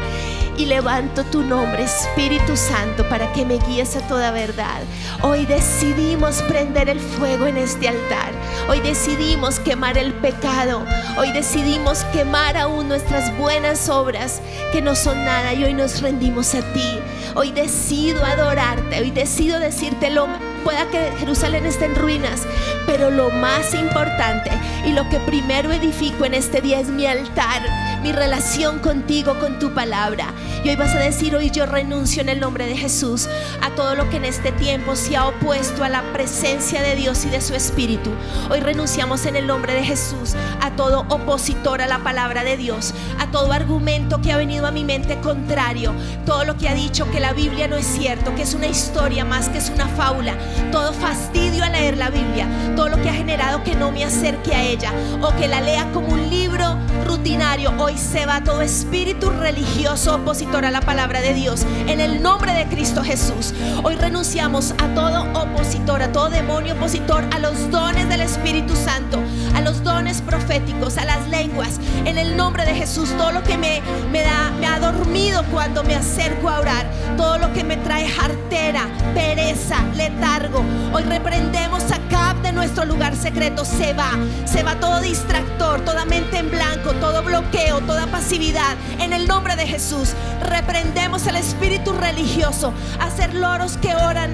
y 0.57 0.67
levanto 0.67 1.25
tu 1.25 1.43
nombre, 1.43 1.85
Espíritu 1.85 2.57
Santo, 2.57 3.09
para 3.09 3.33
que 3.33 3.45
me 3.45 3.59
guíes 3.59 3.97
a 3.97 4.07
toda 4.07 4.31
verdad. 4.31 4.83
Hoy 5.23 5.47
decidimos 5.47 6.43
prender 6.43 6.89
el 6.89 7.01
fuego 7.01 7.47
en 7.47 7.57
este 7.57 7.89
altar. 7.89 8.33
Hoy 8.69 8.81
decidimos 8.81 9.59
quemar 9.61 9.97
el 9.99 10.13
pecado. 10.13 10.85
Hoy 11.17 11.33
decidimos 11.33 12.05
quemar 12.13 12.57
aún 12.57 12.89
nuestras 12.89 13.37
buenas 13.39 13.89
obras 13.89 14.41
que 14.73 14.83
no 14.83 14.95
son 14.95 15.25
nada 15.25 15.55
y 15.55 15.65
hoy 15.65 15.75
nos 15.75 16.01
rendimos 16.01 16.55
a 16.55 16.61
ti. 16.73 16.99
Hoy 17.35 17.53
decido 17.53 18.25
adorarte. 18.25 19.01
Hoy 19.01 19.11
decido 19.11 19.59
decirte 19.59 20.11
lo 20.11 20.29
pueda 20.63 20.87
que 20.91 21.11
Jerusalén 21.19 21.67
esté 21.67 21.87
en 21.87 21.97
ruinas, 21.97 22.43
pero 22.87 23.11
lo 23.11 23.31
más 23.31 23.75
importante 23.75 24.51
y 24.87 24.93
lo 24.93 25.09
que 25.09 25.19
primero 25.21 25.73
edifico 25.73 26.25
en 26.25 26.35
este 26.35 26.61
día 26.61 26.79
es 26.79 26.89
mi 26.89 27.07
altar 27.07 27.63
mi 28.03 28.13
relación 28.13 28.81
contigo, 28.81 29.39
con 29.39 29.59
tu 29.59 29.73
palabra. 29.73 30.27
Y 30.65 30.69
hoy 30.69 30.77
vas 30.77 30.95
a 30.95 30.99
decir, 30.99 31.35
hoy 31.35 31.51
yo 31.51 31.67
renuncio 31.67 32.23
en 32.23 32.29
el 32.29 32.41
nombre 32.41 32.67
de 32.67 32.77
Jesús 32.77 33.29
a 33.61 33.71
todo 33.71 33.95
lo 33.95 34.11
que 34.11 34.17
en 34.17 34.25
este 34.25 34.53
tiempo 34.53 34.97
se 34.97 35.17
ha 35.17 35.27
opuesto 35.27 35.85
a 35.85 35.89
la 35.89 36.03
presencia 36.13 36.83
de 36.83 36.97
Dios 36.97 37.25
y 37.25 37.31
de 37.31 37.41
su 37.41 37.55
Espíritu. 37.55 38.11
Hoy 38.51 38.61
renunciamos 38.61 39.27
en 39.27 39.37
el 39.37 39.47
nombre 39.47 39.75
de 39.75 39.85
Jesús 39.85 40.35
a 40.61 40.71
todo 40.73 41.07
opositor 41.09 41.81
a 41.81 41.87
la 41.87 42.01
palabra 42.01 42.45
de 42.45 42.57
Dios, 42.57 42.93
a 43.19 43.31
todo 43.31 43.53
argumento 43.53 44.21
que 44.21 44.33
ha 44.33 44.37
venido 44.37 44.67
a 44.67 44.73
mi 44.73 44.85
mente 44.85 45.21
contrario, 45.21 45.93
todo 46.27 46.45
lo 46.45 46.57
que 46.57 46.69
ha 46.69 46.75
dicho 46.75 47.11
que 47.11 47.21
la 47.21 47.33
Biblia 47.33 47.69
no 47.69 47.77
es 47.77 47.87
cierto, 47.87 48.35
que 48.35 48.43
es 48.43 48.55
una 48.55 48.67
historia 48.67 49.25
más 49.25 49.49
que 49.49 49.59
es 49.59 49.71
una 49.71 49.87
fábula, 49.89 50.37
todo 50.71 50.93
fastidio 50.93 51.65
a 51.65 51.71
leer 51.71 51.97
la 51.97 52.11
Biblia, 52.11 52.49
todo 52.77 52.89
lo 52.89 53.01
que 53.01 53.11
ha 53.11 53.15
generado 53.15 53.63
que 53.63 53.75
no 53.75 53.91
me 53.93 54.05
acerque 54.05 54.55
a 54.55 54.63
ella 54.63 54.93
o 55.21 55.35
que 55.37 55.49
la 55.49 55.61
lea 55.61 55.91
como 55.93 56.09
un 56.09 56.29
libro 56.31 56.77
rutinario. 57.05 57.73
Hoy 57.79 57.92
se 57.97 58.27
va 58.27 58.43
todo 58.43 58.63
espíritu 58.63 59.31
religioso 59.31 60.15
opositor 60.17 60.65
a 60.65 60.71
la 60.71 60.81
palabra 60.81 61.21
de 61.21 61.35
Dios. 61.35 61.65
En 61.87 62.01
el 62.01 62.23
nombre 62.23 62.53
de 62.53 62.67
Cristo 62.67 63.03
Jesús. 63.03 63.53
Hoy 63.83 63.97
renunciamos 63.97 64.73
a 64.79 64.89
todo 64.95 65.27
opositor, 65.35 66.03
a 66.03 66.13
todo 66.13 66.29
demonio 66.31 66.75
opositor, 66.75 67.25
a 67.33 67.39
los 67.39 67.71
dones 67.71 68.09
del 68.09 68.21
Espíritu 68.21 68.75
Santo, 68.77 69.21
a 69.55 69.61
los 69.61 69.83
dones 69.83 70.21
proféticos, 70.23 70.97
a 70.99 71.05
las 71.05 71.29
lenguas. 71.29 71.81
En 72.05 72.19
el 72.19 72.37
nombre 72.37 72.65
de 72.65 72.75
Jesús, 72.75 73.11
todo 73.17 73.33
lo 73.33 73.43
que 73.43 73.59
me, 73.59 73.83
me, 74.11 74.23
da, 74.23 74.51
me 74.59 74.67
ha 74.67 74.79
dormido 74.81 75.45
cuando 75.51 75.83
me 75.85 75.95
acerco 75.95 76.49
a 76.49 76.61
orar, 76.61 76.87
todo 77.17 77.39
lo 77.39 77.53
que 77.53 77.65
me 77.65 77.77
trae 77.77 78.09
jartera, 78.09 78.89
pereza, 79.15 79.77
letargo. 79.95 80.65
Hoy 80.93 81.03
reprendemos 81.03 81.85
a 81.91 81.99
Cap 82.09 82.43
de 82.43 82.53
nuestro 82.53 82.85
lugar 82.85 83.17
secreto. 83.17 83.65
Se 83.65 83.93
va, 83.93 84.11
se 84.45 84.63
va 84.63 84.79
todo 84.81 85.01
distractor, 85.01 85.81
toda 85.85 86.05
mente 86.05 86.39
en 86.39 86.51
blanco, 86.51 86.93
todo 86.95 87.23
bloqueo, 87.23 87.81
toda 87.87 88.07
pasividad. 88.07 88.77
En 88.99 89.13
el 89.13 89.27
nombre 89.27 89.57
de 89.57 89.67
Jesús, 89.67 90.15
reprendemos 90.43 91.27
el 91.27 91.37
espíritu 91.37 91.93
religioso, 91.93 92.73
a 93.01 93.11
ser 93.11 93.35
loros 93.35 93.77
que 93.77 93.95
oran 93.95 94.33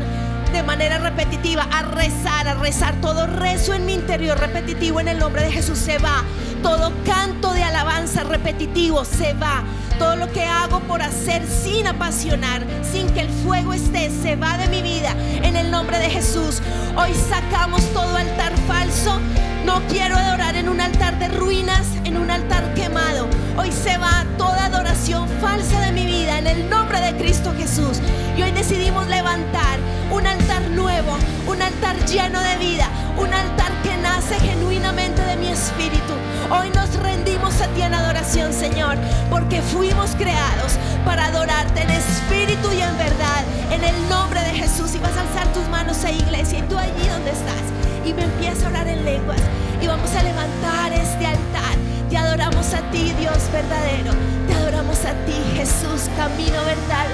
de 0.52 0.62
manera 0.62 0.98
repetitiva, 0.98 1.66
a 1.70 1.82
rezar, 1.82 2.48
a 2.48 2.54
rezar. 2.54 3.00
Todo 3.00 3.26
rezo 3.26 3.74
en 3.74 3.86
mi 3.86 3.94
interior 3.94 4.38
repetitivo 4.38 5.00
en 5.00 5.08
el 5.08 5.18
nombre 5.18 5.42
de 5.42 5.52
Jesús 5.52 5.78
se 5.78 5.98
va. 5.98 6.24
Todo 6.62 6.92
canto 7.04 7.52
de 7.52 7.62
alabanza 7.62 8.24
repetitivo 8.24 9.04
se 9.04 9.34
va. 9.34 9.62
Todo 9.98 10.14
lo 10.14 10.30
que 10.32 10.44
hago 10.44 10.80
por 10.80 11.02
hacer 11.02 11.42
sin 11.46 11.86
apasionar, 11.86 12.64
sin 12.82 13.10
que 13.10 13.20
el 13.20 13.28
fuego 13.28 13.72
esté, 13.72 14.10
se 14.10 14.36
va 14.36 14.56
de 14.56 14.68
mi 14.68 14.80
vida 14.80 15.14
en 15.42 15.56
el 15.56 15.70
nombre 15.70 15.98
de 15.98 16.08
Jesús. 16.08 16.62
Hoy 16.96 17.12
sacamos 17.14 17.82
todo 17.92 18.16
altar 18.16 18.52
falso. 18.68 19.18
No 19.64 19.82
quiero 19.88 20.16
adorar 20.16 20.54
en 20.54 20.68
un 20.68 20.80
altar 20.80 21.18
de 21.18 21.28
ruinas, 21.28 21.86
en 22.04 22.16
un 22.16 22.30
altar 22.30 22.74
quemado. 22.74 23.26
Hoy 23.56 23.72
se 23.72 23.98
va 23.98 24.24
toda 24.36 24.66
adoración 24.66 25.28
falsa 25.40 25.80
de 25.80 25.92
mi 25.92 26.06
vida 26.06 26.38
en 26.38 26.46
el 26.46 26.70
nombre 26.70 27.00
de 27.00 27.16
Cristo 27.16 27.52
Jesús. 27.58 28.00
Y 28.36 28.42
hoy 28.42 28.52
decidimos 28.52 29.08
levantar 29.08 29.78
un 30.12 30.26
altar 30.26 30.62
nuevo, 30.70 31.16
un 31.48 31.60
altar 31.60 31.96
lleno 32.06 32.40
de 32.40 32.56
vida, 32.56 32.88
un 33.18 33.32
altar 33.34 33.72
que 33.82 33.96
nace 33.96 34.38
genuinamente 34.40 35.22
de 35.22 35.36
mi 35.36 35.48
espíritu. 35.48 36.14
Hoy 36.50 36.70
nos 36.70 36.94
rendimos 36.94 37.60
a 37.60 37.66
ti 37.68 37.82
en 37.82 37.92
adoración, 37.92 38.54
Señor, 38.54 38.96
porque 39.28 39.60
fuimos 39.60 40.12
creados 40.16 40.78
para 41.04 41.26
adorarte 41.26 41.82
en 41.82 41.90
espíritu 41.90 42.72
y 42.72 42.80
en 42.80 42.96
verdad, 42.96 43.44
en 43.70 43.84
el 43.84 44.08
nombre 44.08 44.40
de 44.40 44.54
Jesús. 44.54 44.94
Y 44.94 44.98
vas 44.98 45.14
a 45.18 45.20
alzar 45.20 45.52
tus 45.52 45.68
manos 45.68 46.04
a 46.04 46.10
iglesia 46.10 46.60
y 46.60 46.62
tú 46.62 46.78
allí 46.78 47.06
donde 47.06 47.32
estás. 47.32 47.62
Y 48.06 48.14
me 48.14 48.22
empieza 48.22 48.66
a 48.66 48.70
orar 48.70 48.88
en 48.88 49.04
lenguas. 49.04 49.40
Y 49.82 49.86
vamos 49.86 50.10
a 50.14 50.22
levantar 50.22 50.92
este 50.94 51.26
altar. 51.26 51.76
Te 52.08 52.16
adoramos 52.16 52.72
a 52.72 52.80
ti, 52.90 53.12
Dios 53.18 53.38
verdadero. 53.52 54.12
Te 54.46 54.54
adoramos 54.54 55.04
a 55.04 55.12
ti, 55.26 55.36
Jesús, 55.54 56.08
camino, 56.16 56.64
verdad 56.64 57.06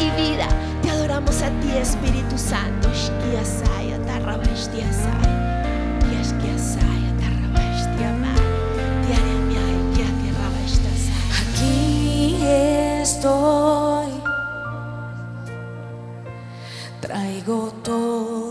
y 0.00 0.10
vida. 0.20 0.48
Te 0.82 0.90
adoramos 0.90 1.42
a 1.42 1.50
ti, 1.60 1.70
Espíritu 1.76 2.36
Santo. 2.36 2.90
Traigo 17.30 17.70
todo 17.84 18.49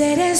pues 0.00 0.39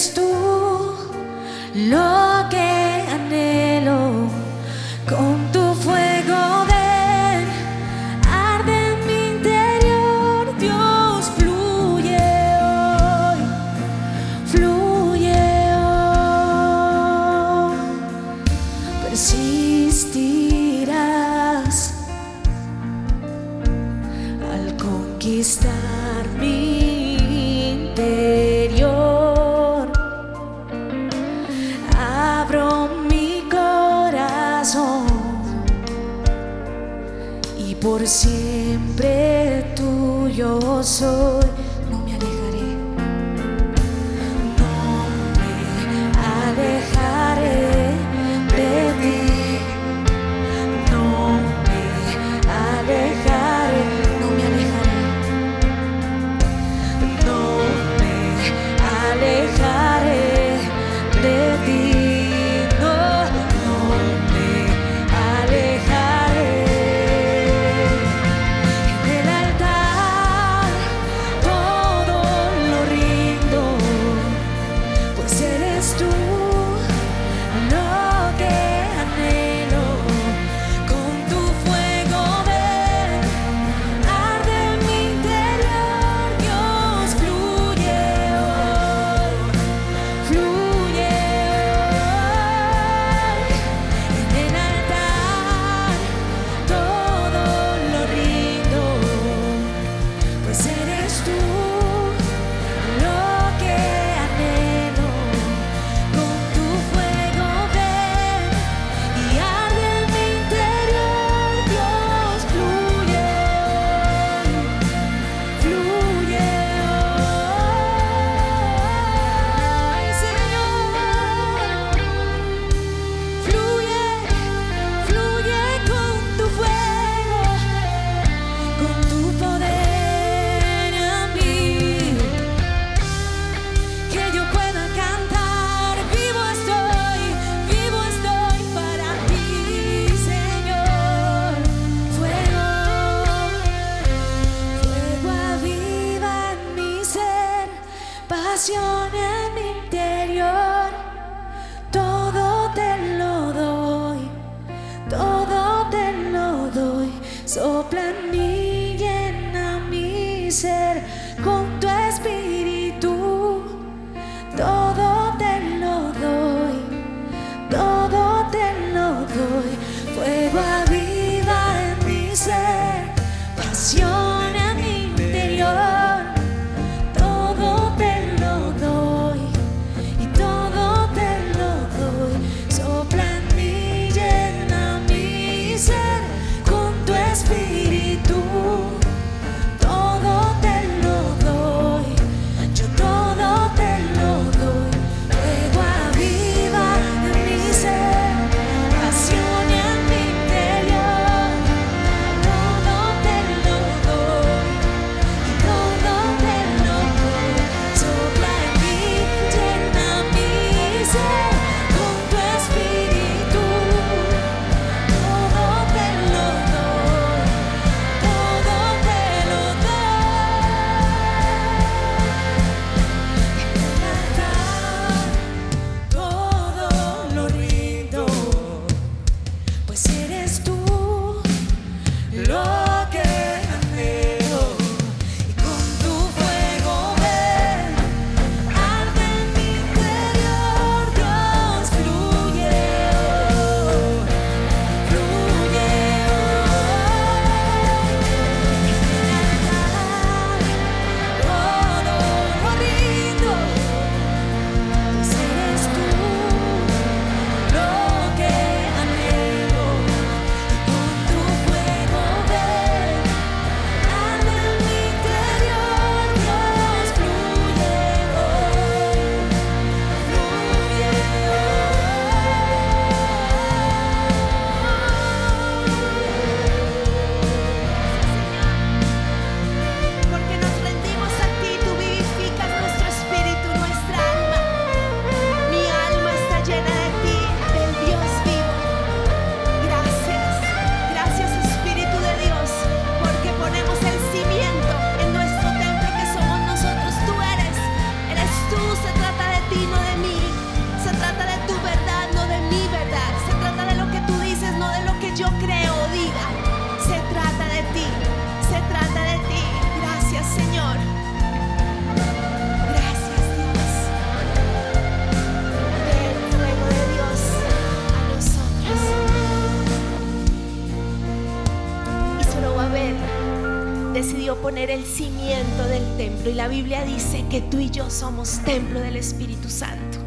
del 325.20 326.16
templo 326.16 326.50
y 326.50 326.54
la 326.54 326.68
Biblia 326.68 327.04
dice 327.04 327.44
que 327.50 327.60
tú 327.60 327.78
y 327.78 327.90
yo 327.90 328.08
somos 328.08 328.60
templo 328.64 329.00
del 329.00 329.16
Espíritu 329.16 329.68
Santo. 329.68 330.18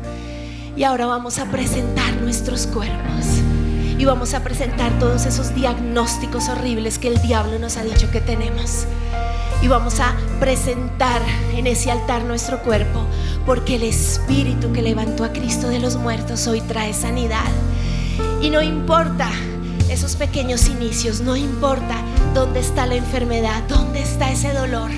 Y 0.76 0.84
ahora 0.84 1.08
vamos 1.08 1.40
a 1.40 1.46
presentar 1.46 2.14
nuestros 2.22 2.68
cuerpos 2.68 3.26
y 3.98 4.06
vamos 4.06 4.36
a 4.36 4.44
presentar 4.44 4.92
todos 5.00 5.26
esos 5.26 5.56
diagnósticos 5.56 6.48
horribles 6.50 7.00
que 7.00 7.08
el 7.08 7.20
diablo 7.24 7.58
nos 7.58 7.78
ha 7.78 7.84
dicho 7.84 8.12
que 8.12 8.22
tenemos. 8.22 8.86
Y 9.64 9.68
vamos 9.68 10.00
a 10.00 10.16
presentar 10.40 11.22
en 11.56 11.66
ese 11.66 11.90
altar 11.90 12.24
nuestro 12.24 12.62
cuerpo, 12.62 13.08
porque 13.48 13.76
el 13.76 13.84
Espíritu 13.84 14.74
que 14.74 14.84
levantó 14.84 15.24
a 15.24 15.32
Cristo 15.32 15.70
de 15.70 15.80
los 15.80 15.96
muertos 15.96 16.46
hoy 16.46 16.62
trae 16.62 16.94
sanidad. 16.94 17.52
Y 18.42 18.52
no 18.52 18.62
importa 18.62 19.30
esos 19.90 20.16
pequeños 20.16 20.68
inicios, 20.68 21.22
no 21.22 21.36
importa 21.36 21.98
dónde 22.34 22.60
está 22.60 22.86
la 22.86 22.96
enfermedad, 22.96 23.62
dónde 23.70 24.02
está 24.02 24.32
ese 24.32 24.54
dolor, 24.54 24.90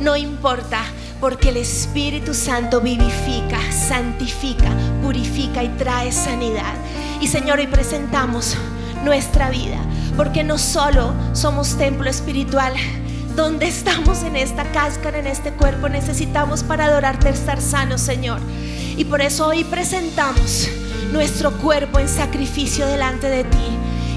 no 0.00 0.16
importa 0.16 0.82
porque 1.20 1.48
el 1.48 1.56
Espíritu 1.56 2.34
Santo 2.34 2.80
vivifica, 2.80 3.58
santifica, 3.72 4.70
purifica 5.02 5.64
y 5.64 5.68
trae 5.70 6.12
sanidad. 6.12 6.74
Y 7.20 7.26
Señor, 7.26 7.58
hoy 7.58 7.66
presentamos 7.66 8.56
nuestra 9.04 9.50
vida, 9.50 9.78
porque 10.16 10.44
no 10.44 10.58
solo 10.58 11.14
somos 11.32 11.76
templo 11.76 12.08
espiritual, 12.08 12.74
donde 13.34 13.66
estamos 13.66 14.22
en 14.22 14.36
esta 14.36 14.64
cáscara, 14.72 15.18
en 15.18 15.26
este 15.26 15.52
cuerpo, 15.52 15.88
necesitamos 15.88 16.62
para 16.62 16.86
adorarte 16.86 17.28
estar 17.28 17.60
sanos, 17.60 18.00
Señor. 18.00 18.40
Y 18.96 19.04
por 19.04 19.20
eso 19.20 19.48
hoy 19.48 19.64
presentamos 19.64 20.68
nuestro 21.12 21.52
cuerpo 21.58 21.98
en 21.98 22.08
sacrificio 22.08 22.86
delante 22.86 23.28
de 23.28 23.44
ti. 23.44 23.58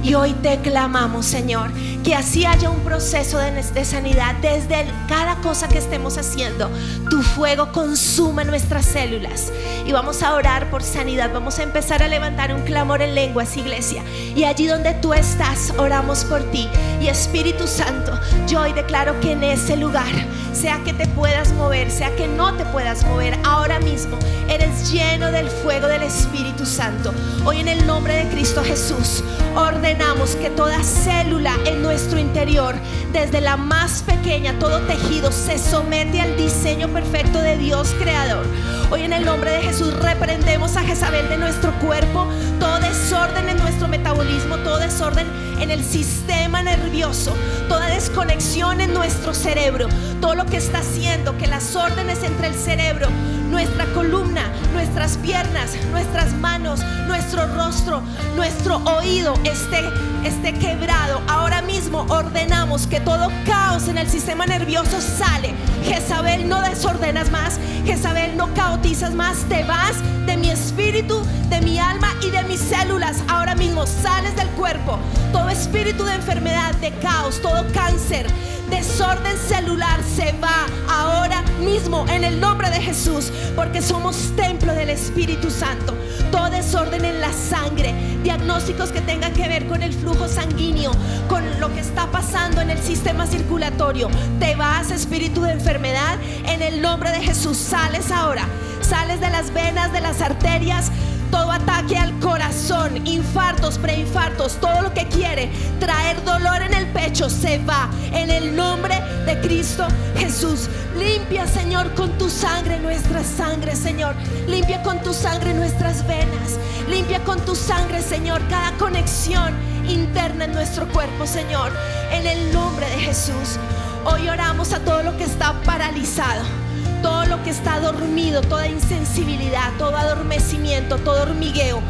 Y 0.04 0.14
hoy 0.14 0.34
te 0.34 0.60
clamamos, 0.60 1.26
Señor, 1.26 1.72
que 2.10 2.16
así 2.16 2.44
haya 2.44 2.72
un 2.72 2.80
proceso 2.80 3.38
de, 3.38 3.86
sanidad 3.86 4.34
desde 4.42 4.84
cada 5.08 5.36
cosa 5.42 5.68
que 5.68 5.78
estemos 5.78 6.18
haciendo. 6.18 6.68
Tu 7.08 7.22
fuego 7.22 7.72
consuma 7.72 8.44
nuestras 8.44 8.88
células. 8.88 9.54
Y 9.86 9.92
vamos 9.92 10.24
a 10.24 10.34
orar 10.34 10.72
por 10.72 10.82
sanidad. 10.82 11.30
Vamos 11.32 11.60
a 11.60 11.64
empezar 11.64 12.02
a 12.02 12.08
levantar 12.08 12.52
un 12.52 12.64
clamor 12.64 13.04
en 13.04 13.14
lenguas, 13.14 13.56
iglesia. 13.58 14.02
Y 14.36 14.46
allí 14.46 14.66
donde 14.66 14.96
tú 14.96 15.14
estás, 15.14 15.72
oramos 15.78 16.26
por 16.26 16.42
ti. 16.50 16.68
Y 17.00 17.10
Espíritu 17.10 17.68
Santo, 17.68 18.20
yo 18.48 18.62
hoy 18.62 18.74
declaro 18.74 19.20
que 19.20 19.34
en 19.34 19.44
ese 19.44 19.78
lugar, 19.78 20.12
sea 20.52 20.84
que 20.84 20.94
te 20.94 21.08
puedas 21.10 21.54
mover, 21.54 21.92
sea 21.92 22.16
que 22.16 22.28
no 22.28 22.56
te 22.56 22.66
puedas 22.66 23.06
mover, 23.06 23.38
ahora 23.44 23.80
mismo 23.80 24.18
eres 24.50 24.92
lleno 24.92 25.32
del 25.32 25.48
fuego 25.48 25.88
del 25.88 26.02
Espíritu 26.04 26.66
Santo. 26.66 27.14
Hoy 27.46 27.60
en 27.60 27.68
el 27.68 27.86
nombre 27.86 28.16
de 28.16 28.30
Cristo 28.30 28.64
Jesús, 28.64 29.24
ordenamos 29.56 30.36
que 30.36 30.50
toda 30.50 30.84
célula 30.84 31.54
en 31.66 31.82
nuestro 31.82 31.99
interior, 32.18 32.76
desde 33.12 33.42
la 33.42 33.58
más 33.58 34.04
pequeña, 34.04 34.58
todo 34.58 34.80
tejido, 34.82 35.32
se 35.32 35.58
somete 35.58 36.22
al 36.22 36.38
diseño 36.38 36.88
perfecto 36.90 37.40
de 37.42 37.58
Dios 37.58 37.94
Creador. 38.00 38.46
Hoy 38.90 39.04
en 39.04 39.14
el 39.14 39.26
nombre 39.26 39.52
de 39.52 39.62
Jesús 39.62 39.94
reprendemos 40.00 40.78
a 40.78 40.82
Jezabel 40.82 41.28
de 41.30 41.38
nuestro 41.38 41.72
cuerpo, 41.80 42.28
todo 42.60 42.80
desorden 42.80 43.50
en 43.50 43.58
nuestro 43.58 43.88
metabolismo, 43.88 44.58
todo 44.58 44.78
desorden 44.78 45.28
en 45.60 45.72
el 45.72 45.84
sistema 45.84 46.64
nervioso, 46.64 47.36
toda 47.68 47.88
desconexión 47.88 48.82
en 48.82 48.94
nuestro 48.94 49.34
cerebro, 49.34 49.88
todo 50.22 50.36
lo 50.36 50.46
que 50.46 50.58
está 50.58 50.80
haciendo 50.80 51.38
que 51.38 51.48
las 51.48 51.76
órdenes 51.76 52.24
entre 52.24 52.48
el 52.48 52.56
cerebro, 52.56 53.10
nuestra 53.50 53.86
columna, 53.94 54.52
nuestras 54.74 55.18
piernas, 55.18 55.72
nuestras 55.92 56.34
manos, 56.34 56.82
nuestro 57.08 57.48
rostro, 57.56 58.02
nuestro 58.36 58.78
oído 58.98 59.34
esté, 59.44 59.84
esté 60.24 60.54
quebrado. 60.54 61.22
Ahora 61.28 61.62
mismo 61.62 62.06
ordenamos 62.10 62.88
que 62.88 63.00
todo 63.00 63.30
caos 63.46 63.88
en 63.88 63.98
el 63.98 64.10
sistema 64.10 64.46
nervioso 64.46 65.02
sale. 65.02 65.54
Jezabel, 65.84 66.48
no 66.48 66.62
desordenas 66.62 67.32
más. 67.32 67.60
Jezabel, 67.86 68.38
no 68.38 68.54
caotizas 68.54 69.14
más. 69.14 69.38
Te 69.50 69.64
vas 69.64 69.96
de 70.26 70.38
mi 70.38 70.50
espíritu, 70.50 71.22
de 71.50 71.62
mi 71.62 71.80
alma 71.80 72.10
y 72.22 72.30
de 72.30 72.44
mis 72.44 72.60
células. 72.60 73.24
Ahora 73.28 73.56
mismo 73.56 73.86
sales 73.88 74.36
del 74.36 74.48
cuerpo. 74.50 75.00
Todo 75.32 75.50
espíritu 75.50 76.04
de 76.04 76.14
enfermedad, 76.14 76.74
de 76.76 76.92
caos, 77.00 77.42
todo 77.42 77.66
cáncer, 77.74 78.28
desorden 78.70 79.38
celular 79.38 80.00
se 80.04 80.34
va 80.42 80.66
ahora 80.90 81.42
mismo 81.60 82.06
en 82.10 82.24
el 82.24 82.40
nombre 82.40 82.70
de 82.70 82.82
Jesús, 82.82 83.32
porque 83.56 83.82
somos 83.82 84.16
templo 84.36 84.74
del 84.74 84.90
Espíritu 84.90 85.50
Santo. 85.50 85.96
Todo 86.32 86.50
desorden 86.50 87.06
en 87.06 87.20
la 87.22 87.32
sangre, 87.34 87.94
diagnósticos 88.24 88.92
que 88.92 89.02
tengan 89.02 89.34
que 89.34 89.48
ver 89.48 89.68
con 89.68 89.82
el 89.82 89.94
flujo 89.94 90.28
sanguíneo, 90.28 90.92
con 91.28 91.44
lo 91.60 91.74
que 91.74 91.80
está 91.80 92.08
pasando 92.12 92.62
en 92.62 92.70
el 92.70 92.80
sistema 92.80 93.28
circulatorio. 93.28 94.10
Te 94.40 94.56
vas, 94.56 94.92
espíritu 94.92 95.42
de 95.42 95.52
enfermedad, 95.52 96.18
en 96.46 96.62
el 96.62 96.82
nombre 96.82 97.12
de 97.12 97.22
Jesús. 97.22 97.58
Sales 97.58 98.12
ahora, 98.12 98.46
sales 98.82 99.20
de 99.20 99.30
las 99.30 99.54
venas, 99.54 99.92
de 99.92 100.02
las 100.02 100.22
arterias 100.22 100.92
todo 101.30 101.52
ataque 101.52 101.98
al 101.98 102.18
corazón, 102.20 103.06
infartos, 103.08 103.78
preinfartos, 103.78 104.56
todo 104.60 104.82
lo 104.82 104.94
que 104.94 105.08
quiere 105.08 105.50
traer 105.80 106.24
dolor 106.24 106.62
en 106.62 106.74
el 106.74 106.88
pecho 106.88 107.30
se 107.30 107.60
va 107.60 107.90
en 108.12 108.30
el 108.30 108.56
nombre 108.56 108.96
de 109.26 109.40
Cristo 109.42 109.88
Jesús. 110.18 110.70
Limpia, 110.98 111.48
Señor, 111.48 111.94
con 111.96 112.18
tu 112.18 112.30
sangre 112.30 112.80
nuestra 112.80 113.24
sangre, 113.24 113.76
Señor. 113.76 114.16
Limpia 114.48 114.82
con 114.84 115.02
tu 115.02 115.14
sangre 115.14 115.54
nuestras 115.54 116.06
venas. 116.08 116.60
Limpia 116.90 117.24
con 117.24 117.40
tu 117.46 117.56
sangre, 117.56 118.02
Señor, 118.02 118.42
cada 118.50 118.72
conexión 118.78 119.54
interna 119.88 120.46
en 120.46 120.54
nuestro 120.54 120.88
cuerpo, 120.90 121.26
Señor. 121.26 121.72
En 122.12 122.26
el 122.28 122.52
nombre 122.54 122.90
de 122.90 122.98
Jesús. 122.98 123.58
Hoy 124.06 124.28
oramos 124.30 124.74
a 124.74 124.80
todo 124.80 125.04
lo 125.04 125.16
que 125.18 125.26
está 125.26 125.54
paralizado 125.64 126.69
todo 127.02 127.26
lo 127.26 127.44
que 127.44 127.50
está 127.50 127.80
dormido, 127.80 128.42
toda 128.42 128.68
insensibilidad, 128.68 129.72
todo 129.78 129.96
adormecimiento, 129.98 130.98
todo 130.98 131.22
hormigueo, 131.22 131.82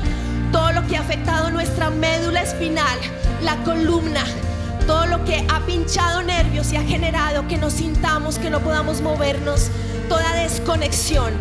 todo 0.51 0.71
lo 0.71 0.85
que 0.87 0.97
ha 0.97 1.01
afectado 1.01 1.49
nuestra 1.51 1.89
médula 1.89 2.41
espinal, 2.41 2.97
la 3.43 3.55
columna, 3.63 4.23
todo 4.85 5.05
lo 5.05 5.23
que 5.25 5.45
ha 5.49 5.59
pinchado 5.61 6.23
nervios 6.23 6.71
y 6.73 6.77
ha 6.77 6.83
generado 6.83 7.47
que 7.47 7.57
nos 7.57 7.73
sintamos, 7.73 8.39
que 8.39 8.49
no 8.49 8.59
podamos 8.59 9.01
movernos, 9.01 9.69
toda 10.07 10.33
desconexión. 10.33 11.33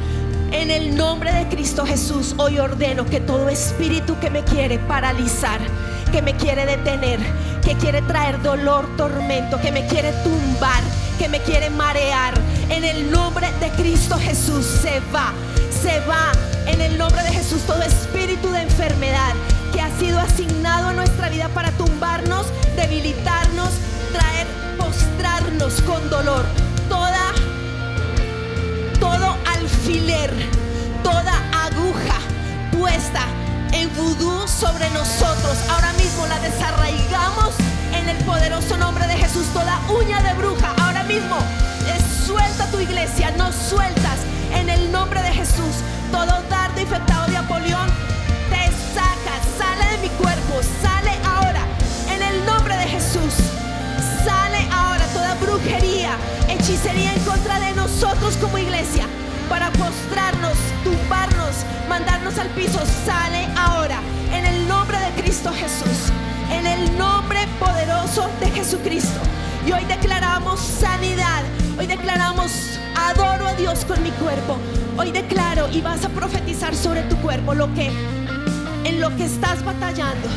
En 0.50 0.70
el 0.70 0.96
nombre 0.96 1.32
de 1.32 1.46
Cristo 1.48 1.84
Jesús, 1.84 2.34
hoy 2.38 2.58
ordeno 2.58 3.04
que 3.04 3.20
todo 3.20 3.48
espíritu 3.48 4.18
que 4.18 4.30
me 4.30 4.44
quiere 4.44 4.78
paralizar, 4.78 5.60
que 6.10 6.22
me 6.22 6.34
quiere 6.36 6.64
detener, 6.64 7.20
que 7.62 7.74
quiere 7.74 8.00
traer 8.02 8.40
dolor, 8.42 8.88
tormento, 8.96 9.60
que 9.60 9.72
me 9.72 9.86
quiere 9.86 10.12
tumbar, 10.24 10.82
que 11.18 11.28
me 11.28 11.40
quiere 11.40 11.68
marear, 11.68 12.34
en 12.70 12.84
el 12.84 13.10
nombre 13.10 13.50
de 13.60 13.70
Cristo 13.70 14.16
Jesús 14.18 14.64
se 14.64 15.00
va, 15.14 15.32
se 15.82 16.00
va. 16.00 16.32
En 16.66 16.80
el 16.80 16.98
nombre 16.98 17.22
de 17.22 17.32
Jesús 17.32 17.62
todo 17.66 17.82
espíritu 17.82 18.50
de 18.50 18.62
enfermedad 18.62 19.32
que 19.72 19.80
ha 19.80 19.90
sido 19.98 20.18
asignado 20.18 20.88
a 20.88 20.92
nuestra 20.92 21.28
vida 21.28 21.48
para 21.48 21.70
tumbarnos, 21.72 22.46
debilitarnos, 22.76 23.70
traer, 24.12 24.46
postrarnos 24.76 25.80
con 25.82 26.10
dolor. 26.10 26.44
Toda, 26.88 27.32
todo 29.00 29.36
alfiler, 29.56 30.32
toda 31.02 31.34
aguja 31.64 32.18
puesta 32.72 33.22
en 33.72 33.94
vudú 33.94 34.46
sobre 34.46 34.90
nosotros. 34.90 35.56
Ahora 35.70 35.92
mismo 35.94 36.26
la 36.26 36.38
desarraigamos 36.40 37.54
en 37.94 38.08
el 38.08 38.16
poderoso 38.24 38.76
nombre 38.76 39.06
de 39.06 39.14
Jesús. 39.14 39.46
Toda 39.54 39.80
uña 39.88 40.22
de 40.22 40.34
bruja, 40.34 40.74
ahora 40.78 41.02
mismo 41.04 41.36
suelta 42.28 42.66
tu 42.70 42.78
iglesia, 42.78 43.30
no 43.38 43.50
sueltas 43.50 44.18
en 44.52 44.68
el 44.68 44.92
nombre 44.92 45.22
de 45.22 45.32
Jesús. 45.32 45.76
Todo 46.12 46.42
dardo 46.50 46.78
infectado 46.78 47.26
de 47.26 47.38
Apolión 47.38 47.88
te 48.50 48.64
saca, 48.94 49.34
sale 49.56 49.84
de 49.92 49.98
mi 50.02 50.10
cuerpo, 50.10 50.60
sale 50.82 51.12
ahora 51.24 51.62
en 52.14 52.22
el 52.22 52.44
nombre 52.44 52.76
de 52.76 52.84
Jesús. 52.84 53.32
Sale 54.26 54.60
ahora 54.70 55.06
toda 55.14 55.34
brujería, 55.36 56.10
hechicería 56.48 57.14
en 57.14 57.24
contra 57.24 57.60
de 57.60 57.72
nosotros 57.72 58.36
como 58.36 58.58
iglesia 58.58 59.06
para 59.48 59.70
postrarnos, 59.72 60.58
tumbarnos, 60.84 61.64
mandarnos 61.88 62.36
al 62.36 62.48
piso. 62.48 62.78
Sale 63.06 63.48
ahora 63.56 64.00
en 64.34 64.44
el 64.44 64.68
nombre 64.68 64.98
de 64.98 65.22
Cristo 65.22 65.50
Jesús, 65.54 66.12
en 66.52 66.66
el 66.66 66.98
nombre 66.98 67.48
poderoso 67.58 68.28
de 68.38 68.50
Jesucristo. 68.50 69.20
Y 69.66 69.72
hoy 69.72 69.84
declaramos 69.86 70.60
sanidad. 70.60 71.17
Hoy 71.78 71.86
declaramos, 71.86 72.76
adoro 72.96 73.46
a 73.46 73.54
Dios 73.54 73.84
con 73.84 74.02
mi 74.02 74.10
cuerpo. 74.10 74.56
Hoy 74.96 75.12
declaro 75.12 75.68
y 75.70 75.80
vas 75.80 76.04
a 76.04 76.08
profetizar 76.08 76.74
sobre 76.74 77.02
tu 77.02 77.16
cuerpo 77.18 77.54
lo 77.54 77.72
que 77.72 77.92
en 78.84 79.00
lo 79.00 79.14
que 79.16 79.24
estás 79.24 79.64
batallando. 79.64 80.28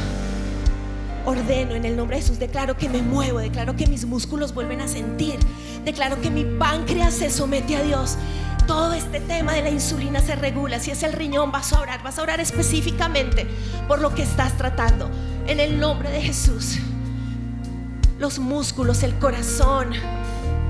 Ordeno 1.26 1.74
en 1.74 1.86
el 1.86 1.98
nombre 1.98 2.18
de 2.18 2.22
Jesús, 2.22 2.38
declaro 2.38 2.78
que 2.78 2.90
me 2.90 3.02
muevo, 3.02 3.40
declaro 3.40 3.76
que 3.76 3.88
mis 3.88 4.06
músculos 4.06 4.54
vuelven 4.54 4.82
a 4.82 4.88
sentir, 4.88 5.40
declaro 5.84 6.22
que 6.22 6.30
mi 6.30 6.46
páncreas 6.46 7.16
se 7.16 7.32
somete 7.32 7.76
a 7.76 7.82
Dios. 7.82 8.18
Todo 8.68 8.94
este 8.94 9.20
tema 9.20 9.54
de 9.54 9.64
la 9.64 9.72
insulina 9.72 10.22
se 10.22 10.36
regula. 10.36 10.80
Si 10.80 10.92
es 10.92 11.02
el 11.02 11.14
riñón, 11.14 11.52
vas 11.52 11.74
a 11.74 11.80
orar, 11.80 12.04
vas 12.04 12.20
a 12.20 12.22
orar 12.22 12.40
específicamente 12.40 13.48
por 13.88 14.00
lo 14.00 14.14
que 14.14 14.22
estás 14.22 14.56
tratando. 14.58 15.10
En 15.48 15.60
el 15.60 15.80
nombre 15.80 16.12
de 16.12 16.22
Jesús 16.22 16.78
los 18.22 18.38
músculos, 18.38 19.02
el 19.02 19.16
corazón, 19.16 19.90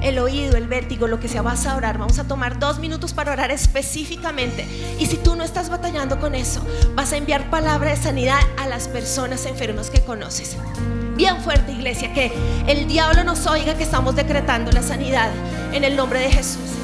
el 0.02 0.20
oído, 0.20 0.58
el 0.58 0.68
vértigo, 0.68 1.08
lo 1.08 1.20
que 1.20 1.28
sea, 1.28 1.42
vas 1.42 1.66
a 1.66 1.76
orar. 1.76 1.98
Vamos 1.98 2.20
a 2.20 2.28
tomar 2.28 2.60
dos 2.60 2.80
minutos 2.80 3.14
para 3.14 3.32
orar 3.32 3.52
específicamente. 3.52 4.66
Y 5.00 5.06
si 5.06 5.18
tú 5.18 5.36
no 5.36 5.44
estás 5.44 5.70
batallando 5.70 6.20
con 6.20 6.36
eso, 6.36 6.66
vas 6.96 7.14
a 7.14 7.18
enviar 7.18 7.50
palabra 7.50 7.92
de 7.92 7.98
sanidad 7.98 8.40
a 8.58 8.68
las 8.68 8.88
personas 8.88 9.46
enfermas 9.46 9.90
que 9.90 10.02
conoces. 10.02 10.58
Bien 11.16 11.40
fuerte, 11.42 11.72
iglesia, 11.72 12.14
que 12.14 12.32
el 12.68 12.88
diablo 12.88 13.24
nos 13.24 13.46
oiga 13.46 13.76
que 13.76 13.84
estamos 13.84 14.16
decretando 14.16 14.72
la 14.72 14.82
sanidad 14.82 15.30
en 15.72 15.84
el 15.84 15.96
nombre 15.96 16.20
de 16.20 16.32
Jesús. 16.32 16.81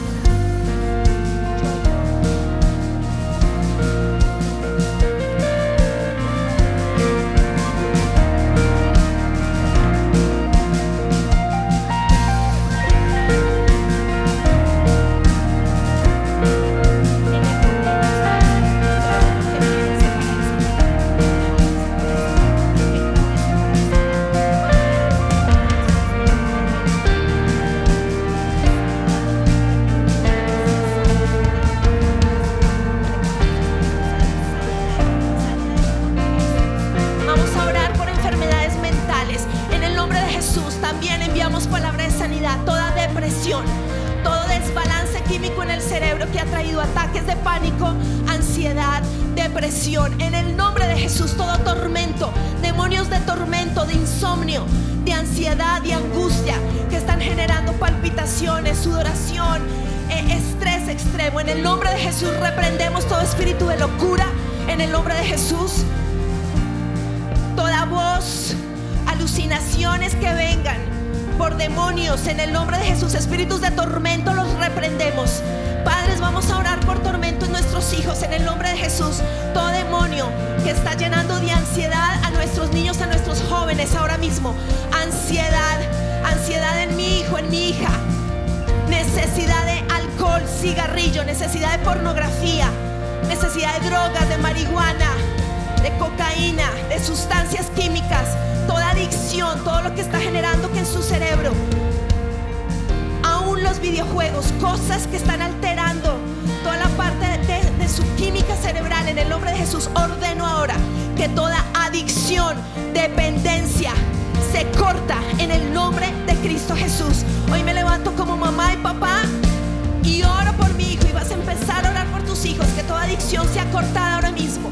Hijos, 122.48 122.66
que 122.76 122.84
toda 122.84 123.04
adicción 123.04 123.48
sea 123.54 123.70
cortada 123.72 124.16
ahora 124.16 124.32
mismo, 124.32 124.72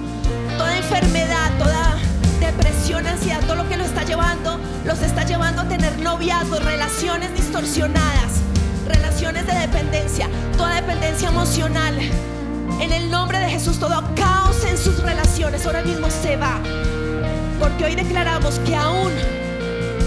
toda 0.58 0.78
enfermedad, 0.78 1.52
toda 1.60 1.98
depresión, 2.40 3.06
ansiedad, 3.06 3.42
todo 3.42 3.56
lo 3.56 3.70
que 3.70 3.76
lo 3.78 3.84
está 3.84 4.04
llevando, 4.04 4.60
los 4.86 5.02
está 5.02 5.26
llevando 5.26 5.62
a 5.62 5.68
tener 5.68 5.98
noviazgos, 6.00 6.64
relaciones 6.64 7.34
distorsionadas, 7.34 8.40
relaciones 8.88 9.46
de 9.46 9.54
dependencia, 9.54 10.30
toda 10.58 10.76
dependencia 10.76 11.30
emocional. 11.30 12.00
En 12.80 12.92
el 12.92 13.12
nombre 13.12 13.40
de 13.40 13.50
Jesús, 13.50 13.78
todo 13.78 14.04
caos 14.16 14.64
en 14.66 14.78
sus 14.78 15.02
relaciones 15.04 15.66
ahora 15.66 15.82
mismo 15.82 16.10
se 16.10 16.38
va. 16.38 16.60
Porque 17.60 17.86
hoy 17.86 17.96
declaramos 17.96 18.60
que 18.60 18.76
aún 18.76 19.12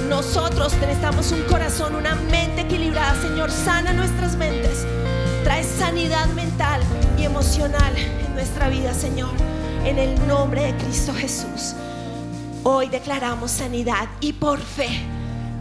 nosotros 0.08 0.74
necesitamos 0.80 1.32
un 1.32 1.42
corazón, 1.42 1.94
una 1.94 2.14
mente 2.14 2.62
equilibrada. 2.62 3.20
Señor, 3.20 3.50
sana 3.50 3.92
nuestras 3.92 4.36
mentes. 4.36 4.86
Trae 5.44 5.64
sanidad 5.64 6.26
mental 6.28 6.82
y 7.18 7.24
emocional 7.24 7.96
en 7.96 8.34
nuestra 8.34 8.68
vida, 8.68 8.94
Señor. 8.94 9.30
En 9.84 9.98
el 9.98 10.26
nombre 10.26 10.72
de 10.72 10.76
Cristo 10.76 11.12
Jesús. 11.14 11.74
Hoy 12.62 12.88
declaramos 12.88 13.50
sanidad 13.50 14.08
y 14.20 14.32
por 14.32 14.60
fe 14.60 14.88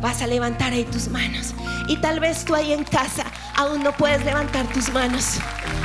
vas 0.01 0.21
a 0.21 0.27
levantar 0.27 0.73
ahí 0.73 0.83
tus 0.83 1.07
manos. 1.07 1.53
Y 1.87 1.97
tal 1.97 2.19
vez 2.19 2.45
tú 2.45 2.55
ahí 2.55 2.73
en 2.73 2.83
casa 2.83 3.23
aún 3.55 3.83
no 3.83 3.91
puedes 3.93 4.23
levantar 4.25 4.65
tus 4.67 4.91
manos, 4.91 5.39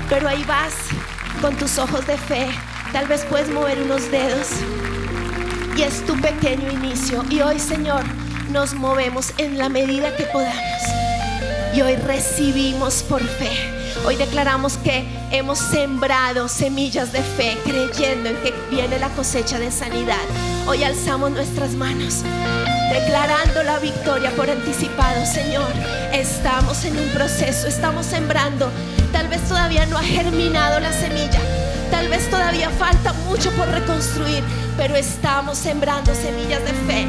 pero 0.09 0.29
ahí 0.29 0.45
vas 0.45 0.75
con 1.41 1.57
tus 1.57 1.79
ojos 1.79 2.07
de 2.07 2.17
fe. 2.17 2.49
Tal 2.93 3.07
vez 3.07 3.25
puedes 3.25 3.51
mover 3.51 3.81
unos 3.83 4.11
dedos 4.11 4.49
y 5.77 5.83
es 5.83 6.05
tu 6.05 6.21
pequeño 6.21 6.71
inicio. 6.71 7.25
Y 7.31 7.41
hoy, 7.41 7.59
Señor, 7.59 8.03
nos 8.51 8.75
movemos 8.75 9.33
en 9.39 9.59
la 9.59 9.69
medida 9.69 10.15
que 10.17 10.25
podamos. 10.25 11.02
Y 11.75 11.81
hoy 11.81 11.97
recibimos 11.97 13.03
por 13.03 13.23
fe. 13.23 13.51
Hoy 14.05 14.17
declaramos 14.17 14.77
que 14.77 15.05
hemos 15.31 15.59
sembrado 15.59 16.49
semillas 16.49 17.13
de 17.13 17.23
fe, 17.23 17.57
creyendo 17.65 18.29
en 18.29 18.37
que 18.43 18.53
viene 18.71 18.99
la 18.99 19.09
cosecha 19.11 19.59
de 19.59 19.71
sanidad. 19.71 20.23
Hoy 20.67 20.85
alzamos 20.85 21.31
nuestras 21.31 21.71
manos, 21.73 22.23
declarando 22.93 23.63
la 23.63 23.79
victoria 23.79 24.31
por 24.33 24.51
anticipado, 24.51 25.25
Señor. 25.25 25.73
Estamos 26.13 26.85
en 26.85 26.99
un 26.99 27.09
proceso, 27.09 27.67
estamos 27.67 28.07
sembrando. 28.07 28.71
Tal 29.13 29.29
vez 29.29 29.41
todavía 29.49 29.87
no 29.87 29.97
ha 29.97 30.03
germinado 30.03 30.79
la 30.81 30.93
semilla. 30.93 31.41
Tal 31.91 32.09
vez 32.09 32.29
todavía 32.31 32.71
falta 32.71 33.13
mucho 33.29 33.51
por 33.53 33.69
reconstruir, 33.69 34.43
pero 34.77 34.95
estamos 34.97 35.59
sembrando 35.59 36.15
semillas 36.15 36.65
de 36.65 36.73
fe 36.73 37.07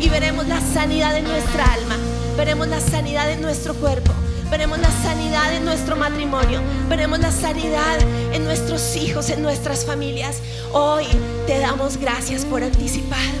y 0.00 0.08
veremos 0.08 0.46
la 0.46 0.60
sanidad 0.60 1.16
en 1.16 1.24
nuestra 1.24 1.64
alma, 1.72 1.96
veremos 2.36 2.68
la 2.68 2.80
sanidad 2.80 3.30
en 3.30 3.40
nuestro 3.40 3.74
cuerpo, 3.74 4.12
veremos 4.50 4.78
la 4.78 4.90
sanidad 5.02 5.54
en 5.54 5.64
nuestro 5.64 5.96
matrimonio, 5.96 6.60
veremos 6.88 7.18
la 7.18 7.32
sanidad 7.32 7.98
en 8.32 8.44
nuestros 8.44 8.96
hijos, 8.96 9.30
en 9.30 9.42
nuestras 9.42 9.84
familias. 9.84 10.40
Hoy 10.72 11.06
te 11.46 11.58
damos 11.58 11.96
gracias 11.96 12.44
por 12.44 12.62
anticipado, 12.62 13.38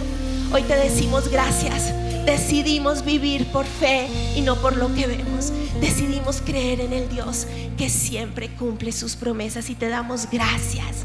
hoy 0.52 0.62
te 0.62 0.74
decimos 0.74 1.28
gracias. 1.28 1.92
Decidimos 2.24 3.04
vivir 3.04 3.46
por 3.52 3.64
fe 3.66 4.08
y 4.34 4.40
no 4.40 4.56
por 4.56 4.76
lo 4.76 4.92
que 4.92 5.06
vemos. 5.06 5.52
Decidimos 5.80 6.42
creer 6.44 6.80
en 6.80 6.92
el 6.92 7.08
Dios 7.08 7.46
que 7.78 7.88
siempre 7.88 8.48
cumple 8.48 8.90
sus 8.90 9.14
promesas 9.14 9.70
y 9.70 9.76
te 9.76 9.88
damos 9.88 10.28
gracias. 10.32 11.04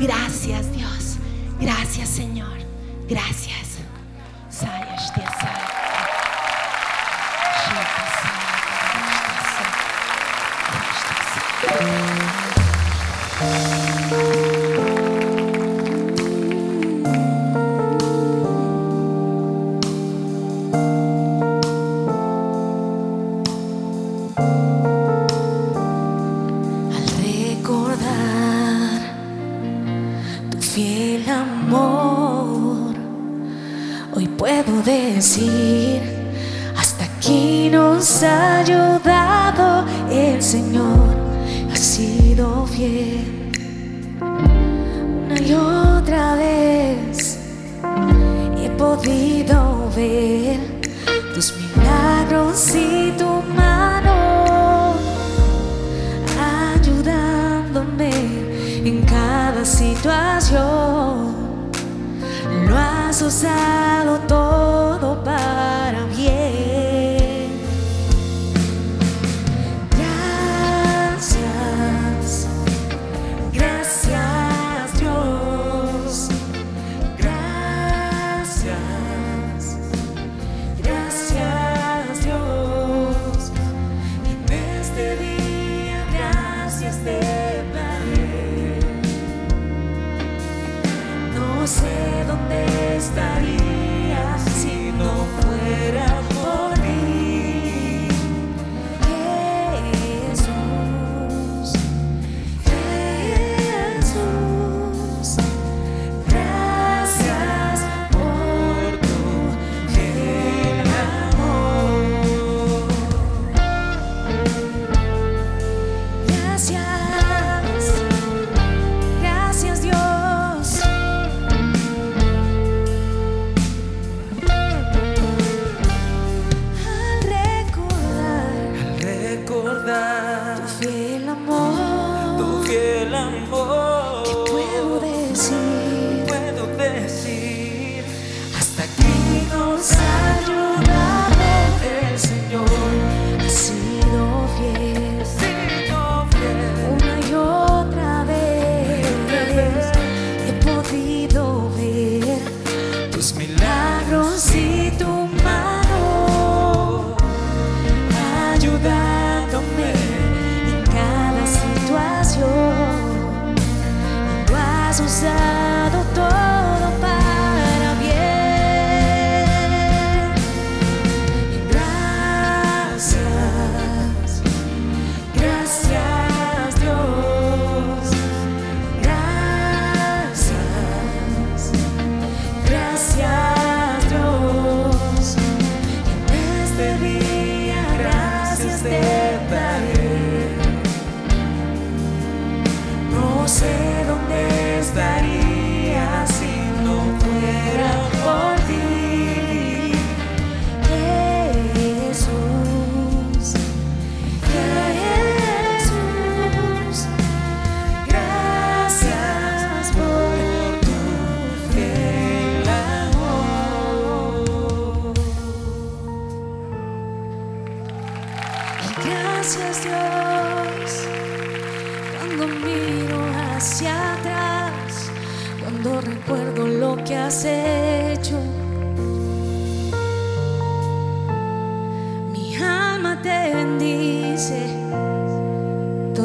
Gracias 0.00 0.74
Dios. 0.74 1.16
Gracias 1.60 2.08
Señor. 2.08 2.56
Gracias. 3.06 3.64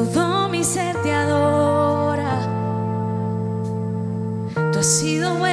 Todo 0.06 0.48
mi 0.48 0.64
ser 0.64 0.96
te 1.02 1.12
adora. 1.12 2.40
Tú 4.72 4.80
has 4.80 4.86
sido 4.86 5.36
bueno, 5.36 5.49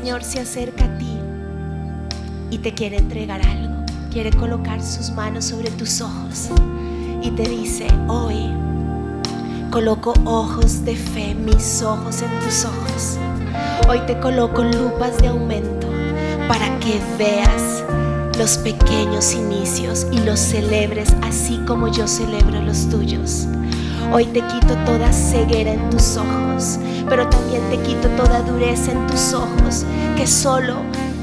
Señor 0.00 0.24
se 0.24 0.40
acerca 0.40 0.86
a 0.86 0.96
ti 0.96 1.18
y 2.50 2.56
te 2.56 2.72
quiere 2.72 2.96
entregar 2.96 3.42
algo. 3.46 3.84
Quiere 4.10 4.30
colocar 4.30 4.82
sus 4.82 5.10
manos 5.10 5.44
sobre 5.44 5.70
tus 5.72 6.00
ojos 6.00 6.48
y 7.20 7.30
te 7.32 7.42
dice, 7.42 7.86
hoy 8.08 8.50
coloco 9.70 10.14
ojos 10.24 10.86
de 10.86 10.96
fe, 10.96 11.34
mis 11.34 11.82
ojos 11.82 12.22
en 12.22 12.30
tus 12.40 12.64
ojos. 12.64 13.18
Hoy 13.90 14.00
te 14.06 14.18
coloco 14.20 14.64
lupas 14.64 15.18
de 15.18 15.28
aumento 15.28 15.86
para 16.48 16.78
que 16.78 16.98
veas 17.18 17.84
los 18.38 18.56
pequeños 18.56 19.34
inicios 19.34 20.06
y 20.10 20.20
los 20.20 20.40
celebres 20.40 21.14
así 21.20 21.58
como 21.66 21.88
yo 21.88 22.08
celebro 22.08 22.58
los 22.62 22.88
tuyos. 22.88 23.46
Hoy 24.12 24.24
te 24.26 24.40
quito 24.40 24.74
toda 24.84 25.12
ceguera 25.12 25.72
en 25.72 25.88
tus 25.90 26.16
ojos, 26.16 26.80
pero 27.08 27.28
también 27.28 27.62
te 27.70 27.78
quito 27.78 28.08
toda 28.16 28.42
dureza 28.42 28.90
en 28.90 29.06
tus 29.06 29.32
ojos, 29.32 29.84
que 30.16 30.26
solo 30.26 30.78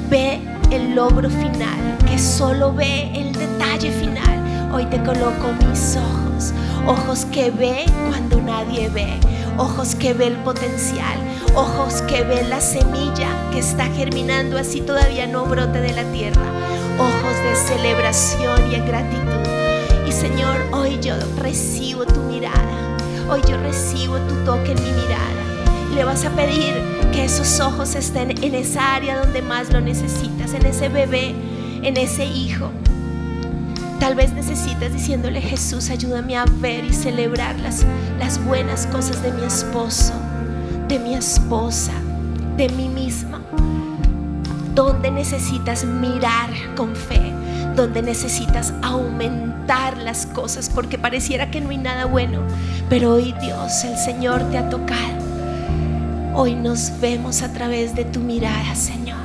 ve 0.09 0.39
el 0.71 0.95
logro 0.95 1.29
final, 1.29 1.97
que 2.09 2.17
solo 2.17 2.73
ve 2.73 3.11
el 3.13 3.33
detalle 3.33 3.91
final. 3.91 4.71
Hoy 4.73 4.85
te 4.85 5.03
coloco 5.03 5.51
mis 5.67 5.97
ojos, 5.97 6.53
ojos 6.87 7.25
que 7.25 7.51
ve 7.51 7.83
cuando 8.07 8.39
nadie 8.41 8.87
ve, 8.87 9.19
ojos 9.57 9.93
que 9.93 10.13
ve 10.13 10.27
el 10.27 10.37
potencial, 10.37 11.19
ojos 11.55 12.01
que 12.03 12.23
ven 12.23 12.49
la 12.49 12.61
semilla 12.61 13.27
que 13.51 13.59
está 13.59 13.87
germinando 13.87 14.57
así 14.57 14.79
todavía 14.79 15.27
no 15.27 15.45
brote 15.45 15.81
de 15.81 15.93
la 15.93 16.03
tierra, 16.13 16.45
ojos 16.97 17.35
de 17.43 17.55
celebración 17.75 18.71
y 18.71 18.79
gratitud. 18.87 19.67
Y 20.07 20.11
Señor, 20.13 20.55
hoy 20.71 20.99
yo 21.01 21.15
recibo 21.41 22.05
tu 22.05 22.21
mirada, 22.21 22.76
hoy 23.29 23.41
yo 23.47 23.57
recibo 23.57 24.17
tu 24.19 24.35
toque 24.45 24.71
en 24.71 24.83
mi 24.83 24.91
mirada. 24.91 25.27
le 25.93 26.03
vas 26.03 26.23
a 26.25 26.29
pedir 26.31 26.75
que 27.11 27.25
esos 27.25 27.59
ojos 27.59 27.95
estén 27.95 28.31
en 28.43 28.55
esa 28.55 28.95
área 28.95 29.19
donde 29.19 29.41
más 29.41 29.71
lo 29.71 29.81
necesitas, 29.81 30.53
en 30.53 30.65
ese 30.65 30.89
bebé, 30.89 31.33
en 31.81 31.97
ese 31.97 32.25
hijo. 32.25 32.69
Tal 33.99 34.13
vez 34.15 34.31
necesitas 34.33 34.93
diciéndole 34.93 35.41
Jesús, 35.41 35.89
ayúdame 35.89 36.37
a 36.37 36.45
ver 36.45 36.85
y 36.85 36.93
celebrar 36.93 37.59
las, 37.59 37.85
las 38.19 38.43
buenas 38.45 38.85
cosas 38.87 39.21
de 39.23 39.31
mi 39.31 39.43
esposo, 39.43 40.13
de 40.87 40.99
mi 40.99 41.15
esposa, 41.15 41.93
de 42.55 42.69
mí 42.69 42.89
misma. 42.89 43.41
Donde 44.75 45.09
necesitas 45.09 45.83
mirar 45.83 46.51
con 46.75 46.95
fe, 46.95 47.33
donde 47.75 48.03
necesitas 48.03 48.73
aumentar 48.83 49.46
las 49.67 50.25
cosas, 50.27 50.71
porque 50.73 50.97
pareciera 50.97 51.51
que 51.51 51.59
no 51.59 51.69
hay 51.69 51.77
nada 51.77 52.05
bueno, 52.05 52.39
pero 52.89 53.15
hoy 53.15 53.33
Dios, 53.41 53.83
el 53.83 53.97
Señor 53.97 54.49
te 54.49 54.57
ha 54.57 54.69
tocado. 54.69 55.17
Hoy 56.33 56.55
nos 56.55 56.93
vemos 57.01 57.41
a 57.41 57.51
través 57.51 57.93
de 57.93 58.05
tu 58.05 58.21
mirada, 58.21 58.75
Señor. 58.75 59.17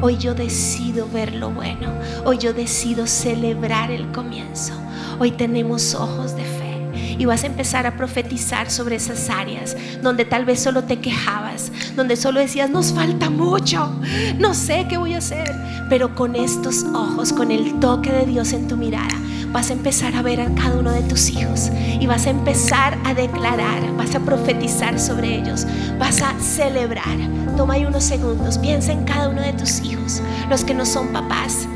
Hoy 0.00 0.18
yo 0.18 0.34
decido 0.34 1.08
ver 1.08 1.34
lo 1.34 1.50
bueno. 1.50 1.92
Hoy 2.24 2.38
yo 2.38 2.52
decido 2.52 3.06
celebrar 3.06 3.92
el 3.92 4.10
comienzo. 4.10 4.72
Hoy 5.20 5.30
tenemos 5.30 5.94
ojos 5.94 6.34
de 6.34 6.42
fe 6.42 6.74
y 7.16 7.24
vas 7.26 7.44
a 7.44 7.46
empezar 7.46 7.86
a 7.86 7.96
profetizar 7.96 8.70
sobre 8.70 8.96
esas 8.96 9.30
áreas 9.30 9.76
donde 10.02 10.24
tal 10.24 10.44
vez 10.44 10.60
solo 10.60 10.82
te 10.82 10.98
quejabas, 10.98 11.70
donde 11.94 12.16
solo 12.16 12.40
decías, 12.40 12.68
nos 12.68 12.92
falta 12.92 13.30
mucho, 13.30 13.94
no 14.38 14.54
sé 14.54 14.86
qué 14.88 14.96
voy 14.96 15.14
a 15.14 15.18
hacer, 15.18 15.54
pero 15.88 16.16
con 16.16 16.34
estos 16.34 16.84
ojos, 16.94 17.32
con 17.32 17.52
el 17.52 17.78
toque 17.78 18.10
de 18.10 18.26
Dios 18.26 18.52
en 18.52 18.66
tu 18.66 18.76
mirada, 18.76 19.14
vas 19.54 19.70
a 19.70 19.72
empezar 19.72 20.14
a 20.14 20.20
ver 20.20 20.42
a 20.42 20.54
cada 20.54 20.76
uno 20.76 20.92
de 20.92 21.02
tus 21.02 21.30
hijos 21.30 21.70
y 21.98 22.06
vas 22.06 22.26
a 22.26 22.30
empezar 22.30 22.98
a 23.04 23.14
declarar, 23.14 23.80
vas 23.96 24.14
a 24.14 24.20
profetizar 24.20 25.00
sobre 25.00 25.38
ellos, 25.38 25.66
vas 25.98 26.20
a 26.20 26.38
celebrar. 26.38 27.16
Toma 27.56 27.74
ahí 27.74 27.86
unos 27.86 28.04
segundos, 28.04 28.58
piensa 28.58 28.92
en 28.92 29.04
cada 29.04 29.30
uno 29.30 29.40
de 29.40 29.54
tus 29.54 29.80
hijos, 29.80 30.20
los 30.50 30.64
que 30.64 30.74
no 30.74 30.84
son 30.84 31.08
papás 31.08 31.66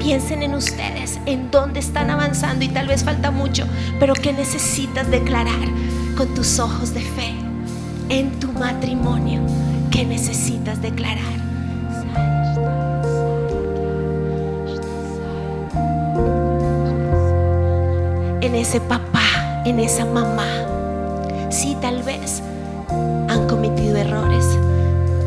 Piensen 0.00 0.42
en 0.42 0.54
ustedes, 0.54 1.20
en 1.26 1.50
dónde 1.50 1.78
están 1.78 2.08
avanzando 2.08 2.64
y 2.64 2.68
tal 2.68 2.88
vez 2.88 3.04
falta 3.04 3.30
mucho, 3.30 3.66
pero 3.98 4.14
que 4.14 4.32
necesitas 4.32 5.10
declarar 5.10 5.68
con 6.16 6.34
tus 6.34 6.58
ojos 6.58 6.94
de 6.94 7.02
fe 7.02 7.34
en 8.08 8.30
tu 8.40 8.50
matrimonio, 8.52 9.42
que 9.90 10.06
necesitas 10.06 10.80
declarar. 10.80 11.49
En 18.50 18.56
ese 18.56 18.80
papá, 18.80 19.62
en 19.64 19.78
esa 19.78 20.04
mamá. 20.04 20.66
Sí, 21.52 21.76
tal 21.80 22.02
vez 22.02 22.42
han 23.28 23.46
cometido 23.46 23.96
errores, 23.96 24.44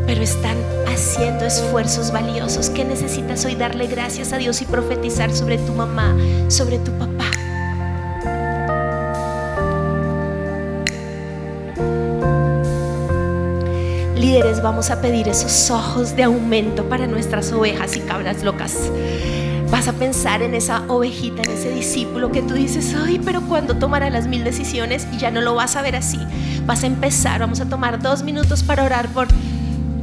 pero 0.06 0.20
están 0.20 0.58
haciendo 0.86 1.46
esfuerzos 1.46 2.12
valiosos. 2.12 2.68
¿Qué 2.68 2.84
necesitas 2.84 3.42
hoy? 3.46 3.54
Darle 3.54 3.86
gracias 3.86 4.34
a 4.34 4.36
Dios 4.36 4.60
y 4.60 4.66
profetizar 4.66 5.32
sobre 5.32 5.56
tu 5.56 5.72
mamá, 5.72 6.14
sobre 6.48 6.78
tu 6.80 6.92
papá. 6.98 7.30
Líderes, 14.16 14.62
vamos 14.62 14.90
a 14.90 15.00
pedir 15.00 15.28
esos 15.28 15.70
ojos 15.70 16.14
de 16.14 16.24
aumento 16.24 16.90
para 16.90 17.06
nuestras 17.06 17.50
ovejas 17.52 17.96
y 17.96 18.00
cabras 18.00 18.42
locas. 18.42 18.90
Vas 19.74 19.88
a 19.88 19.92
pensar 19.92 20.40
en 20.40 20.54
esa 20.54 20.84
ovejita, 20.86 21.42
en 21.42 21.50
ese 21.50 21.68
discípulo 21.70 22.30
que 22.30 22.42
tú 22.42 22.54
dices, 22.54 22.94
ay, 22.94 23.20
pero 23.24 23.40
cuando 23.40 23.74
tomará 23.74 24.08
las 24.08 24.28
mil 24.28 24.44
decisiones 24.44 25.04
y 25.12 25.18
ya 25.18 25.32
no 25.32 25.40
lo 25.40 25.56
vas 25.56 25.74
a 25.74 25.82
ver 25.82 25.96
así. 25.96 26.20
Vas 26.64 26.84
a 26.84 26.86
empezar, 26.86 27.40
vamos 27.40 27.58
a 27.58 27.68
tomar 27.68 28.00
dos 28.00 28.22
minutos 28.22 28.62
para 28.62 28.84
orar 28.84 29.08
por 29.08 29.26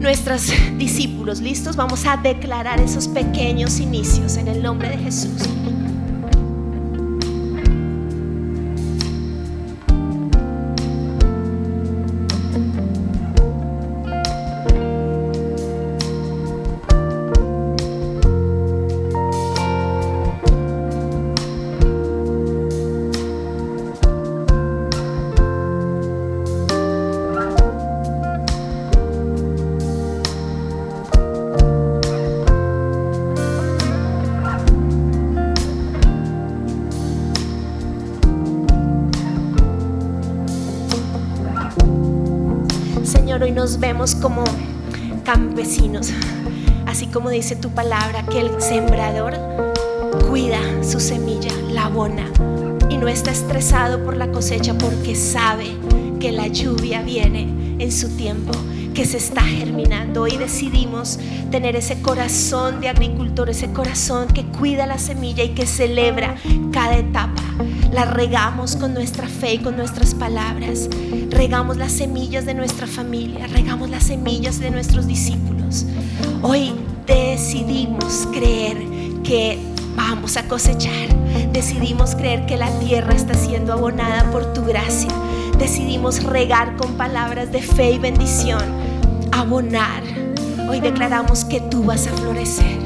nuestros 0.01 0.51
discípulos. 0.77 1.39
¿Listos? 1.39 1.77
Vamos 1.77 2.05
a 2.05 2.17
declarar 2.17 2.81
esos 2.81 3.07
pequeños 3.07 3.79
inicios 3.79 4.35
en 4.35 4.49
el 4.49 4.61
nombre 4.61 4.89
de 4.89 4.97
Jesús. 4.97 5.47
Nos 43.39 43.79
vemos 43.79 44.13
como 44.13 44.43
campesinos, 45.23 46.11
así 46.85 47.07
como 47.07 47.29
dice 47.29 47.55
tu 47.55 47.69
palabra, 47.69 48.23
que 48.25 48.41
el 48.41 48.61
sembrador 48.61 49.33
cuida 50.29 50.59
su 50.83 50.99
semilla, 50.99 51.51
la 51.71 51.85
abona 51.85 52.29
y 52.89 52.97
no 52.97 53.07
está 53.07 53.31
estresado 53.31 54.03
por 54.03 54.17
la 54.17 54.31
cosecha 54.31 54.77
porque 54.77 55.15
sabe 55.15 55.77
que 56.19 56.33
la 56.33 56.47
lluvia 56.47 57.01
viene 57.03 57.47
en 57.79 57.91
su 57.91 58.09
tiempo, 58.09 58.51
que 58.93 59.05
se 59.05 59.17
está 59.17 59.41
germinando. 59.41 60.23
Hoy 60.23 60.35
decidimos 60.35 61.17
tener 61.51 61.77
ese 61.77 62.01
corazón 62.01 62.81
de 62.81 62.89
agricultor, 62.89 63.49
ese 63.49 63.71
corazón 63.71 64.27
que 64.27 64.43
cuida 64.43 64.85
la 64.85 64.99
semilla 64.99 65.43
y 65.43 65.49
que 65.49 65.65
celebra 65.65 66.35
cada 66.73 66.97
etapa 66.97 67.40
la 67.91 68.05
regamos 68.05 68.75
con 68.75 68.93
nuestra 68.93 69.27
fe 69.27 69.55
y 69.55 69.57
con 69.59 69.77
nuestras 69.77 70.13
palabras. 70.13 70.89
Regamos 71.29 71.77
las 71.77 71.91
semillas 71.91 72.45
de 72.45 72.53
nuestra 72.53 72.87
familia, 72.87 73.47
regamos 73.47 73.89
las 73.89 74.03
semillas 74.03 74.59
de 74.59 74.71
nuestros 74.71 75.07
discípulos. 75.07 75.85
Hoy 76.41 76.73
decidimos 77.05 78.27
creer 78.31 78.77
que 79.23 79.59
vamos 79.95 80.37
a 80.37 80.47
cosechar. 80.47 81.09
Decidimos 81.51 82.15
creer 82.15 82.45
que 82.45 82.57
la 82.57 82.69
tierra 82.79 83.13
está 83.13 83.33
siendo 83.33 83.73
abonada 83.73 84.29
por 84.31 84.53
tu 84.53 84.63
gracia. 84.63 85.11
Decidimos 85.57 86.23
regar 86.23 86.75
con 86.77 86.93
palabras 86.93 87.51
de 87.51 87.61
fe 87.61 87.91
y 87.91 87.99
bendición. 87.99 88.63
Abonar. 89.31 90.03
Hoy 90.69 90.79
declaramos 90.79 91.45
que 91.45 91.59
tú 91.61 91.83
vas 91.83 92.07
a 92.07 92.11
florecer 92.11 92.80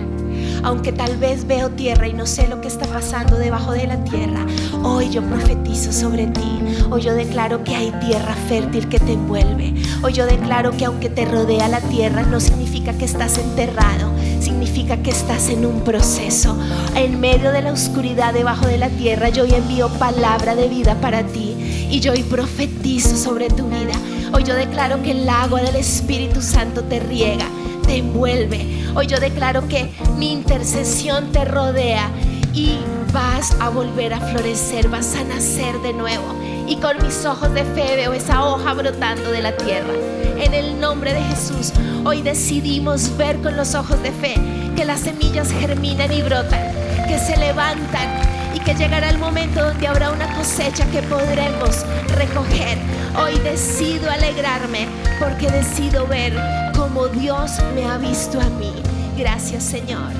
aunque 0.65 0.91
tal 0.91 1.17
vez 1.17 1.45
veo 1.45 1.69
tierra 1.69 2.07
y 2.07 2.13
no 2.13 2.25
sé 2.25 2.47
lo 2.47 2.59
que 2.59 2.67
está 2.67 2.87
pasando 2.87 3.37
debajo 3.37 3.71
de 3.71 3.85
la 3.85 4.03
tierra, 4.03 4.43
hoy 4.83 5.11
yo 5.11 5.21
profetizo 5.21 5.93
sobre 5.93 6.25
ti. 6.25 6.59
Hoy 6.89 7.03
yo 7.03 7.13
declaro 7.13 7.63
que 7.63 7.75
hay 7.75 7.91
tierra 8.01 8.33
fértil 8.49 8.89
que 8.89 8.99
te 8.99 9.13
envuelve. 9.13 9.75
Hoy 10.01 10.13
yo 10.13 10.25
declaro 10.25 10.71
que 10.71 10.85
aunque 10.85 11.09
te 11.09 11.25
rodea 11.25 11.67
la 11.67 11.81
tierra, 11.81 12.23
no 12.23 12.39
significa 12.39 12.93
que 12.93 13.05
estás 13.05 13.37
enterrado, 13.37 14.11
significa 14.41 14.97
que 14.97 15.11
estás 15.11 15.49
en 15.49 15.67
un 15.67 15.81
proceso. 15.81 16.57
En 16.95 17.19
medio 17.19 17.51
de 17.51 17.61
la 17.61 17.71
oscuridad 17.71 18.33
debajo 18.33 18.65
de 18.65 18.79
la 18.79 18.89
tierra, 18.89 19.29
yo 19.29 19.43
hoy 19.43 19.53
envío 19.53 19.87
palabra 19.99 20.55
de 20.55 20.67
vida 20.67 20.95
para 20.95 21.21
ti 21.27 21.87
y 21.91 21.99
yo 21.99 22.13
hoy 22.13 22.23
profetizo 22.23 23.15
sobre 23.15 23.49
tu 23.49 23.67
vida. 23.67 23.93
Hoy 24.33 24.43
yo 24.43 24.55
declaro 24.55 25.03
que 25.03 25.11
el 25.11 25.29
agua 25.29 25.61
del 25.61 25.75
Espíritu 25.75 26.41
Santo 26.41 26.83
te 26.83 26.99
riega 26.99 27.45
te 27.85 27.97
envuelve. 27.97 28.65
Hoy 28.95 29.07
yo 29.07 29.19
declaro 29.19 29.67
que 29.67 29.91
mi 30.17 30.31
intercesión 30.31 31.33
te 31.33 31.43
rodea 31.43 32.09
y 32.53 32.77
vas 33.11 33.53
a 33.59 33.67
volver 33.67 34.13
a 34.13 34.21
florecer, 34.21 34.87
vas 34.87 35.15
a 35.15 35.23
nacer 35.25 35.81
de 35.81 35.91
nuevo. 35.91 36.23
Y 36.65 36.77
con 36.77 37.03
mis 37.03 37.25
ojos 37.25 37.53
de 37.53 37.65
fe 37.65 37.97
veo 37.97 38.13
esa 38.13 38.45
hoja 38.45 38.73
brotando 38.73 39.31
de 39.31 39.41
la 39.41 39.57
tierra. 39.57 39.93
En 40.37 40.53
el 40.53 40.79
nombre 40.79 41.13
de 41.13 41.21
Jesús, 41.21 41.73
hoy 42.05 42.21
decidimos 42.21 43.15
ver 43.17 43.41
con 43.41 43.57
los 43.57 43.75
ojos 43.75 44.01
de 44.01 44.11
fe 44.11 44.35
que 44.77 44.85
las 44.85 45.01
semillas 45.01 45.51
germinan 45.51 46.13
y 46.13 46.21
brotan, 46.21 46.71
que 47.07 47.19
se 47.19 47.35
levantan 47.35 48.34
y 48.55 48.59
que 48.59 48.73
llegará 48.73 49.09
el 49.09 49.17
momento 49.17 49.61
donde 49.61 49.85
habrá 49.85 50.11
una 50.11 50.33
cosecha 50.33 50.89
que 50.89 51.01
podremos 51.01 51.85
recoger. 52.15 52.77
Hoy 53.21 53.37
decido 53.39 54.09
alegrarme 54.09 54.87
porque 55.19 55.51
decido 55.51 56.07
ver 56.07 56.33
como 56.73 57.07
Dios 57.09 57.51
me 57.75 57.83
ha 57.83 57.97
visto 57.97 58.39
a 58.39 58.49
mí. 58.51 58.71
Gracias 59.17 59.63
Señor. 59.63 60.11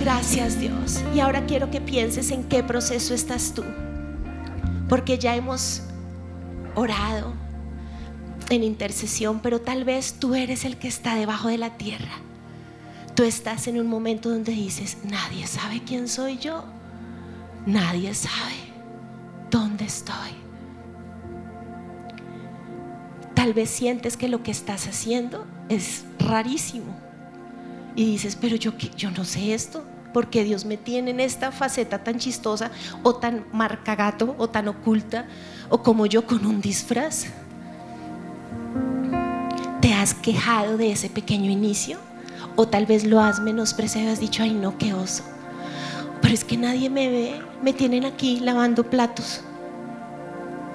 Gracias 0.00 0.58
Dios. 0.58 1.02
Y 1.14 1.20
ahora 1.20 1.44
quiero 1.44 1.70
que 1.70 1.82
pienses 1.82 2.30
en 2.30 2.44
qué 2.44 2.62
proceso 2.62 3.12
estás 3.12 3.52
tú. 3.54 3.64
Porque 4.88 5.18
ya 5.18 5.36
hemos 5.36 5.82
orado 6.74 7.34
en 8.48 8.64
intercesión, 8.64 9.40
pero 9.40 9.60
tal 9.60 9.84
vez 9.84 10.14
tú 10.14 10.34
eres 10.34 10.64
el 10.64 10.78
que 10.78 10.88
está 10.88 11.16
debajo 11.16 11.48
de 11.48 11.58
la 11.58 11.76
tierra. 11.76 12.18
Tú 13.14 13.24
estás 13.24 13.68
en 13.68 13.78
un 13.78 13.88
momento 13.88 14.30
donde 14.30 14.52
dices, 14.52 14.96
nadie 15.04 15.46
sabe 15.46 15.82
quién 15.84 16.08
soy 16.08 16.38
yo. 16.38 16.79
Nadie 17.66 18.14
sabe 18.14 18.56
dónde 19.50 19.84
estoy. 19.84 20.30
Tal 23.34 23.54
vez 23.54 23.70
sientes 23.70 24.16
que 24.16 24.28
lo 24.28 24.42
que 24.42 24.50
estás 24.50 24.86
haciendo 24.86 25.46
es 25.68 26.04
rarísimo. 26.18 26.94
Y 27.96 28.04
dices, 28.04 28.36
pero 28.36 28.56
yo, 28.56 28.72
yo 28.96 29.10
no 29.10 29.24
sé 29.24 29.54
esto. 29.54 29.84
Porque 30.12 30.42
Dios 30.42 30.64
me 30.64 30.76
tiene 30.76 31.12
en 31.12 31.20
esta 31.20 31.52
faceta 31.52 32.02
tan 32.02 32.18
chistosa 32.18 32.72
o 33.04 33.14
tan 33.14 33.44
marcagato 33.52 34.34
o 34.38 34.48
tan 34.48 34.66
oculta 34.66 35.26
o 35.68 35.82
como 35.82 36.06
yo 36.06 36.26
con 36.26 36.44
un 36.46 36.60
disfraz. 36.60 37.26
¿Te 39.80 39.94
has 39.94 40.14
quejado 40.14 40.76
de 40.76 40.90
ese 40.92 41.08
pequeño 41.10 41.50
inicio? 41.50 41.98
O 42.56 42.66
tal 42.66 42.86
vez 42.86 43.04
lo 43.04 43.20
has 43.20 43.40
menospreciado 43.40 44.08
y 44.08 44.12
has 44.12 44.20
dicho, 44.20 44.42
ay 44.42 44.52
no, 44.52 44.76
qué 44.78 44.92
oso. 44.92 45.22
Pero 46.20 46.34
es 46.34 46.44
que 46.44 46.56
nadie 46.56 46.90
me 46.90 47.08
ve, 47.08 47.40
me 47.62 47.72
tienen 47.72 48.04
aquí 48.04 48.40
lavando 48.40 48.84
platos. 48.88 49.42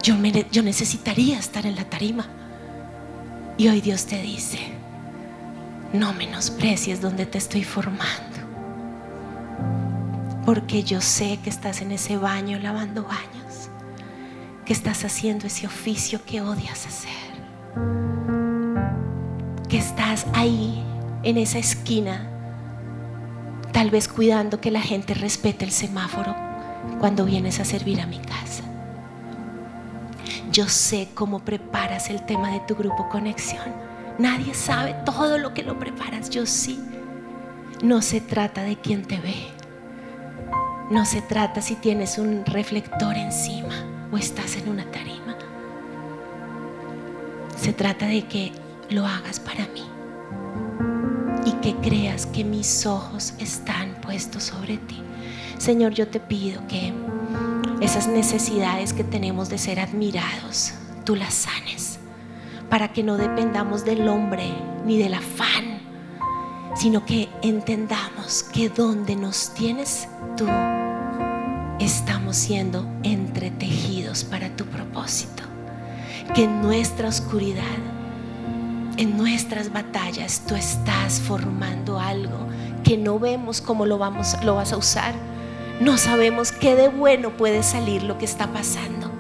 Yo, 0.04 0.16
necesitaría 0.62 1.40
estar 1.40 1.66
en 1.66 1.76
la 1.76 1.86
tarima. 1.86 2.28
Y 3.58 3.70
hoy 3.70 3.82
Dios 3.82 4.06
te 4.06 4.22
dice, 4.22 4.60
no 5.94 6.14
menosprecies 6.14 7.02
donde 7.02 7.26
te 7.26 7.40
estoy 7.40 7.64
formando. 7.64 8.06
Porque 10.46 10.84
yo 10.84 11.02
sé 11.02 11.40
que 11.44 11.50
estás 11.50 11.82
en 11.82 11.92
ese 11.92 12.18
baño 12.18 12.60
lavando 12.60 13.04
baños, 13.04 13.70
que 14.64 14.74
estás 14.74 15.04
haciendo 15.06 15.48
ese 15.48 15.66
oficio 15.66 16.24
que 16.24 16.42
odias 16.42 16.86
hacer, 16.86 17.12
que 19.68 19.80
estás 19.80 20.28
ahí 20.34 20.84
en 21.24 21.40
esa 21.40 21.58
esquina, 21.58 22.30
tal 23.72 23.90
vez 23.90 24.08
cuidando 24.08 24.62
que 24.62 24.70
la 24.70 24.82
gente 24.82 25.16
respete 25.16 25.66
el 25.66 25.72
semáforo 25.72 26.55
cuando 27.00 27.26
vienes 27.26 27.60
a 27.60 27.66
servir 27.66 28.02
a 28.02 28.08
mi 28.08 28.20
casa. 28.20 28.64
Yo 30.52 30.68
sé 30.68 31.10
cómo 31.14 31.40
preparas 31.40 32.10
el 32.10 32.26
tema 32.26 32.52
de 32.52 32.62
tu 32.62 32.76
grupo 32.76 33.10
conexión. 33.10 33.66
Nadie 34.18 34.54
sabe 34.54 34.96
todo 35.06 35.38
lo 35.38 35.54
que 35.54 35.64
lo 35.64 35.78
preparas, 35.78 36.30
yo 36.30 36.46
sí. 36.46 36.80
No 37.84 38.02
se 38.02 38.22
trata 38.22 38.64
de 38.64 38.78
quién 38.78 39.04
te 39.04 39.20
ve. 39.20 39.48
No 40.90 41.04
se 41.06 41.22
trata 41.22 41.62
si 41.62 41.76
tienes 41.76 42.18
un 42.18 42.46
reflector 42.46 43.18
encima 43.18 43.74
o 44.12 44.18
estás 44.18 44.56
en 44.56 44.70
una 44.70 44.86
tarima. 44.92 45.36
Se 47.58 47.74
trata 47.74 48.06
de 48.06 48.26
que 48.28 48.52
lo 48.90 49.06
hagas 49.06 49.40
para 49.40 49.68
mí 49.68 49.84
y 51.46 51.52
que 51.54 51.76
creas 51.78 52.26
que 52.28 52.44
mis 52.44 52.86
ojos 52.86 53.34
están 53.40 53.96
puestos 54.02 54.44
sobre 54.44 54.78
ti. 54.78 55.02
Señor, 55.58 55.93
yo 55.93 56.08
te 56.08 56.20
pido 56.20 56.66
que 56.68 56.93
esas 57.82 58.08
necesidades 58.08 58.93
que 58.93 59.03
tenemos 59.03 59.49
de 59.49 59.58
ser 59.58 59.80
admirados, 59.80 60.74
tú 61.03 61.16
las 61.16 61.34
sanes, 61.34 61.99
para 62.70 62.91
que 62.91 63.03
no 63.03 63.18
dependamos 63.18 63.86
del 63.86 64.08
hombre 64.08 64.53
ni 64.86 64.97
del 64.97 65.14
afán, 65.14 65.80
sino 66.76 67.06
que 67.06 67.30
entendamos 67.41 68.43
que 68.43 68.70
donde 68.70 69.16
nos 69.16 69.53
tienes 69.53 70.08
tú, 70.36 70.45
estamos 71.80 72.36
siendo 72.36 72.86
entretejidos 73.03 74.24
para 74.24 74.56
tu 74.56 74.66
propósito, 74.66 75.43
que 76.34 76.43
en 76.43 76.62
nuestra 76.62 77.08
oscuridad, 77.08 77.64
en 78.97 79.18
nuestras 79.18 79.72
batallas, 79.72 80.43
tú 80.47 80.56
estás 80.56 81.20
formando 81.22 81.99
algo 81.99 82.47
que 82.84 82.97
no 82.97 83.20
vemos 83.20 83.62
cómo 83.62 83.86
lo, 83.86 83.97
vamos, 83.97 84.38
lo 84.43 84.56
vas 84.56 84.72
a 84.74 84.78
usar 84.78 85.16
no 85.80 85.97
sabemos 85.97 86.51
qué 86.51 86.76
de 86.76 86.88
bueno 86.88 87.32
puede 87.32 87.61
salir 87.63 88.03
lo 88.03 88.17
que 88.17 88.26
está 88.26 88.47
pasando, 88.47 89.11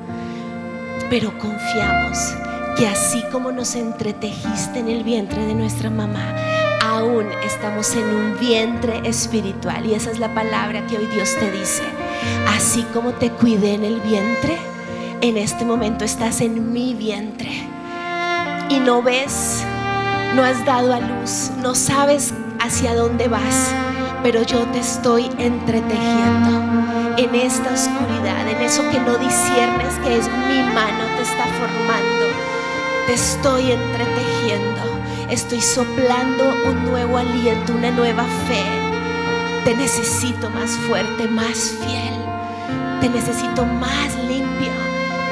pero 1.09 1.37
confiamos 1.37 2.17
que 2.77 2.87
así 2.87 3.23
como 3.31 3.51
nos 3.51 3.75
entretejiste 3.75 4.79
en 4.79 4.89
el 4.89 5.03
vientre 5.03 5.45
de 5.45 5.53
nuestra 5.53 5.89
mamá, 5.89 6.35
aún 6.81 7.25
estamos 7.43 7.93
en 7.95 8.05
un 8.05 8.39
vientre 8.39 9.01
espiritual. 9.03 9.85
Y 9.85 9.93
esa 9.93 10.11
es 10.11 10.19
la 10.19 10.33
palabra 10.33 10.85
que 10.87 10.97
hoy 10.97 11.05
Dios 11.07 11.35
te 11.39 11.51
dice. 11.51 11.83
Así 12.47 12.83
como 12.93 13.11
te 13.13 13.31
cuidé 13.31 13.75
en 13.75 13.85
el 13.85 13.99
vientre, 14.01 14.57
en 15.21 15.37
este 15.37 15.65
momento 15.65 16.05
estás 16.05 16.41
en 16.41 16.71
mi 16.73 16.93
vientre. 16.93 17.51
Y 18.69 18.79
no 18.79 19.01
ves, 19.01 19.63
no 20.35 20.43
has 20.43 20.65
dado 20.65 20.93
a 20.93 20.99
luz, 20.99 21.51
no 21.61 21.75
sabes 21.75 22.33
hacia 22.59 22.95
dónde 22.95 23.27
vas 23.27 23.73
pero 24.25 24.41
yo 24.41 24.65
te 24.69 24.79
estoy 24.79 25.29
entretejiendo 25.37 26.49
en 27.15 27.35
esta 27.35 27.71
oscuridad, 27.71 28.49
en 28.49 28.59
eso 28.59 28.81
que 28.89 28.99
no 28.99 29.19
disiernes 29.19 29.93
que 30.03 30.17
es 30.17 30.27
mi 30.47 30.63
mano 30.73 31.05
te 31.15 31.21
está 31.21 31.45
formando. 31.45 32.25
Te 33.05 33.13
estoy 33.13 33.71
entretejiendo, 33.71 34.81
estoy 35.29 35.61
soplando 35.61 36.55
un 36.65 36.85
nuevo 36.85 37.19
aliento, 37.19 37.73
una 37.73 37.91
nueva 37.91 38.23
fe. 38.47 38.63
Te 39.63 39.75
necesito 39.75 40.49
más 40.49 40.71
fuerte, 40.87 41.27
más 41.27 41.75
fiel. 41.85 42.15
Te 43.01 43.09
necesito 43.09 43.63
más 43.63 44.15
limpio. 44.27 44.73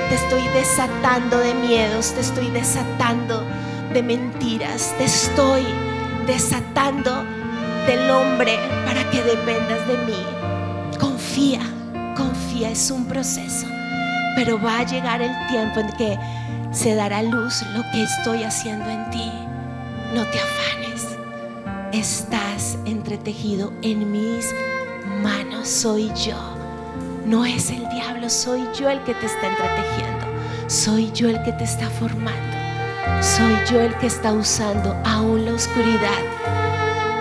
Te 0.09 0.15
estoy 0.15 0.47
desatando 0.49 1.39
de 1.39 1.55
miedos, 1.55 2.13
te 2.13 2.21
estoy 2.21 2.51
desatando 2.51 3.43
de 3.91 4.03
mentiras, 4.03 4.93
te 4.99 5.05
estoy 5.05 5.65
desatando 6.27 7.42
del 7.85 8.09
hombre 8.09 8.57
para 8.85 9.09
que 9.09 9.21
dependas 9.23 9.87
de 9.87 9.97
mí. 10.05 10.25
Confía, 10.99 11.61
confía, 12.15 12.69
es 12.69 12.91
un 12.91 13.05
proceso. 13.05 13.67
Pero 14.35 14.61
va 14.61 14.79
a 14.79 14.83
llegar 14.83 15.21
el 15.21 15.31
tiempo 15.47 15.79
en 15.79 15.91
que 15.97 16.17
se 16.71 16.95
dará 16.95 17.21
luz 17.21 17.63
lo 17.73 17.83
que 17.91 18.03
estoy 18.03 18.43
haciendo 18.43 18.89
en 18.89 19.09
ti. 19.09 19.31
No 20.13 20.23
te 20.25 20.39
afanes. 20.39 21.17
Estás 21.91 22.77
entretejido 22.85 23.73
en 23.81 24.11
mis 24.11 24.53
manos. 25.21 25.67
Soy 25.67 26.11
yo. 26.15 26.37
No 27.25 27.45
es 27.45 27.69
el 27.69 27.87
diablo, 27.89 28.29
soy 28.29 28.67
yo 28.77 28.89
el 28.89 29.01
que 29.03 29.13
te 29.13 29.25
está 29.25 29.47
entretejiendo. 29.47 30.25
Soy 30.67 31.11
yo 31.11 31.29
el 31.29 31.41
que 31.43 31.51
te 31.53 31.63
está 31.63 31.89
formando. 31.89 32.57
Soy 33.21 33.55
yo 33.71 33.81
el 33.81 33.95
que 33.97 34.07
está 34.07 34.33
usando 34.33 34.95
aún 35.05 35.45
la 35.45 35.53
oscuridad 35.53 36.52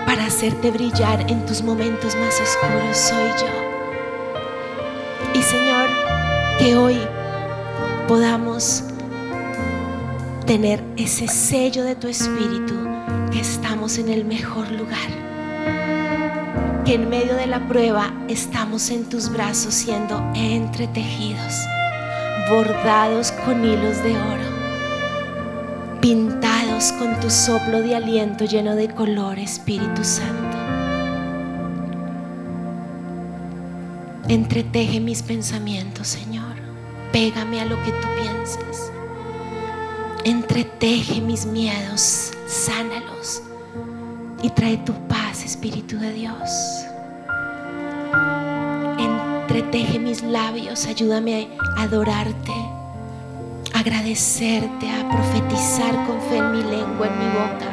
para 0.05 0.25
hacerte 0.25 0.71
brillar 0.71 1.29
en 1.29 1.45
tus 1.45 1.61
momentos 1.61 2.15
más 2.15 2.39
oscuros 2.39 2.97
soy 2.97 3.29
yo. 3.39 3.49
Y 5.33 5.41
Señor, 5.41 5.89
que 6.59 6.75
hoy 6.75 6.97
podamos 8.07 8.83
tener 10.45 10.83
ese 10.97 11.27
sello 11.27 11.83
de 11.83 11.95
tu 11.95 12.07
espíritu, 12.07 12.75
que 13.31 13.39
estamos 13.39 13.97
en 13.97 14.09
el 14.09 14.25
mejor 14.25 14.71
lugar, 14.71 15.09
que 16.85 16.95
en 16.95 17.09
medio 17.09 17.35
de 17.35 17.47
la 17.47 17.67
prueba 17.67 18.13
estamos 18.27 18.89
en 18.89 19.09
tus 19.09 19.29
brazos 19.29 19.73
siendo 19.73 20.21
entretejidos, 20.35 21.53
bordados 22.49 23.31
con 23.31 23.63
hilos 23.63 24.03
de 24.03 24.11
oro 24.11 24.53
pintados 26.03 26.52
con 26.91 27.17
tu 27.21 27.29
soplo 27.29 27.81
de 27.81 27.95
aliento 27.95 28.43
lleno 28.43 28.75
de 28.75 28.89
color, 28.89 29.39
Espíritu 29.39 30.03
Santo. 30.03 30.57
Entreteje 34.27 34.99
mis 34.99 35.23
pensamientos, 35.23 36.07
Señor. 36.07 36.55
Pégame 37.13 37.61
a 37.61 37.65
lo 37.65 37.81
que 37.83 37.91
tú 37.91 38.07
piensas. 38.21 38.91
Entreteje 40.25 41.21
mis 41.21 41.45
miedos, 41.45 42.31
sánalos. 42.47 43.41
y 44.41 44.49
trae 44.49 44.75
tu 44.79 44.93
paz, 45.07 45.45
Espíritu 45.45 45.97
de 45.97 46.11
Dios. 46.11 46.85
Entreteje 48.99 49.99
mis 49.99 50.21
labios, 50.21 50.85
ayúdame 50.85 51.47
a 51.77 51.83
adorarte, 51.83 52.51
agradecerte, 53.83 54.89
a 54.89 55.09
profetizar 55.09 55.93
con 56.07 56.21
fe 56.21 56.37
en 56.37 56.51
mi 56.53 56.63
lengua, 56.63 57.07
en 57.07 57.19
mi 57.19 57.25
boca. 57.33 57.69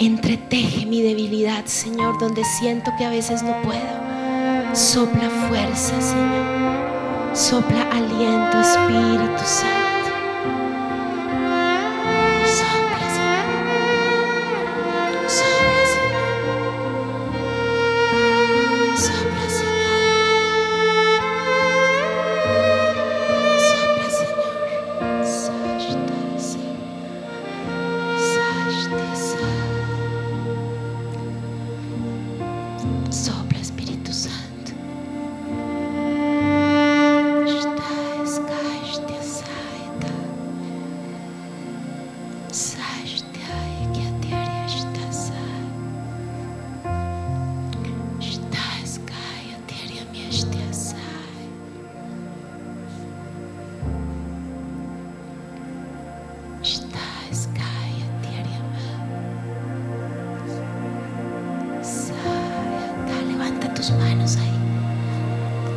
Entreteje 0.00 0.86
mi 0.86 1.02
debilidad, 1.02 1.66
Señor, 1.66 2.18
donde 2.18 2.42
siento 2.44 2.90
que 2.96 3.04
a 3.04 3.10
veces 3.10 3.42
no 3.42 3.60
puedo. 3.62 4.74
Sopla 4.74 5.28
fuerza, 5.48 6.00
Señor. 6.00 7.36
Sopla 7.36 7.82
aliento, 7.90 8.58
Espíritu 8.60 9.44
Santo. 9.44 9.83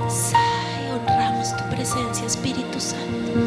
Sai 0.10 0.90
honramos 0.90 1.52
tu 1.58 1.64
presencia, 1.70 2.26
Espíritu 2.26 2.80
Santo. 2.80 3.47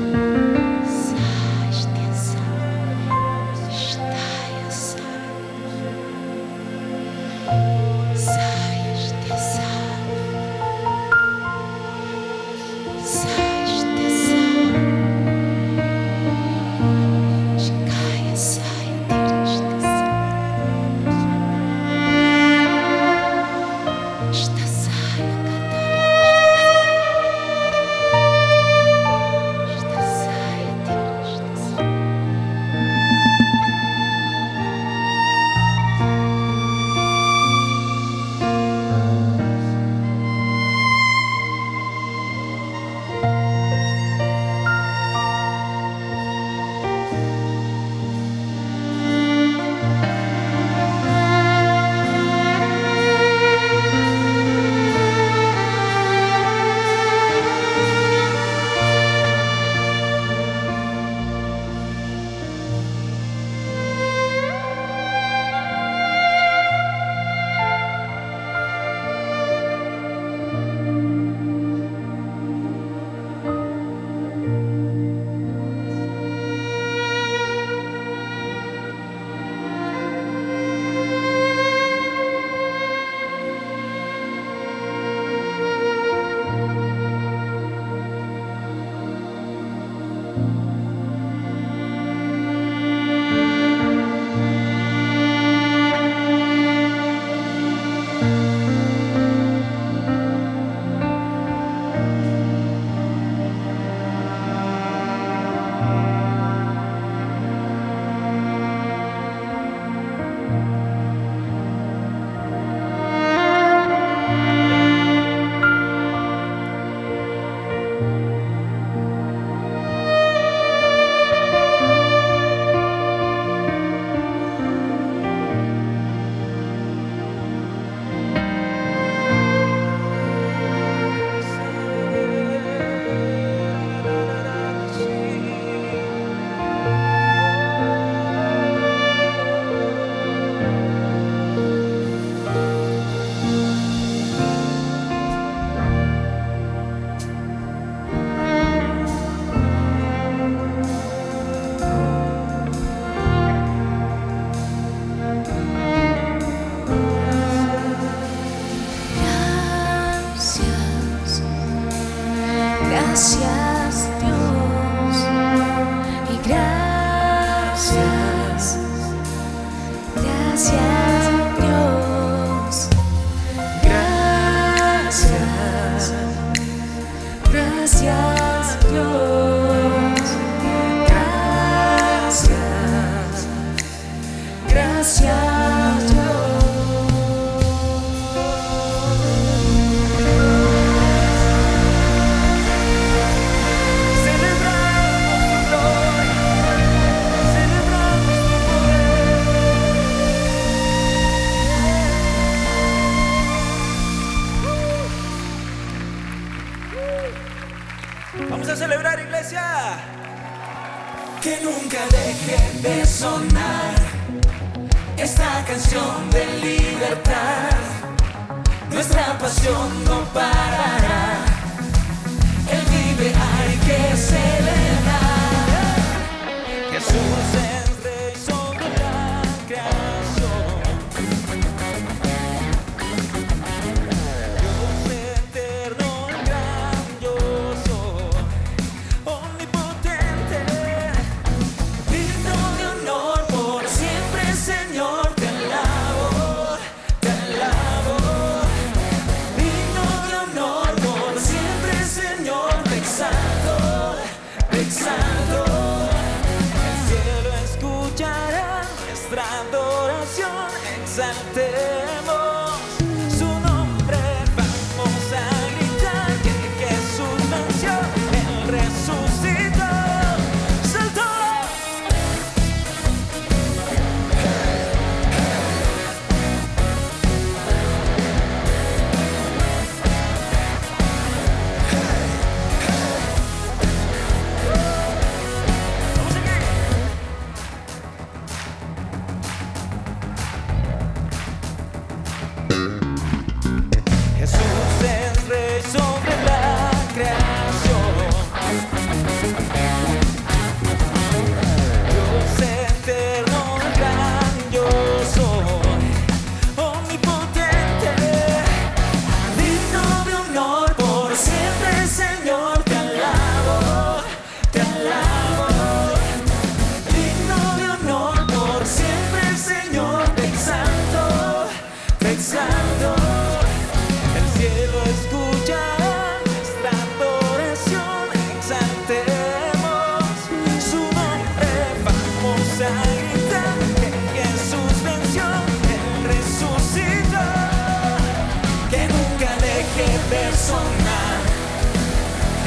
Sonar 340.55 341.41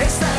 esta 0.05 0.32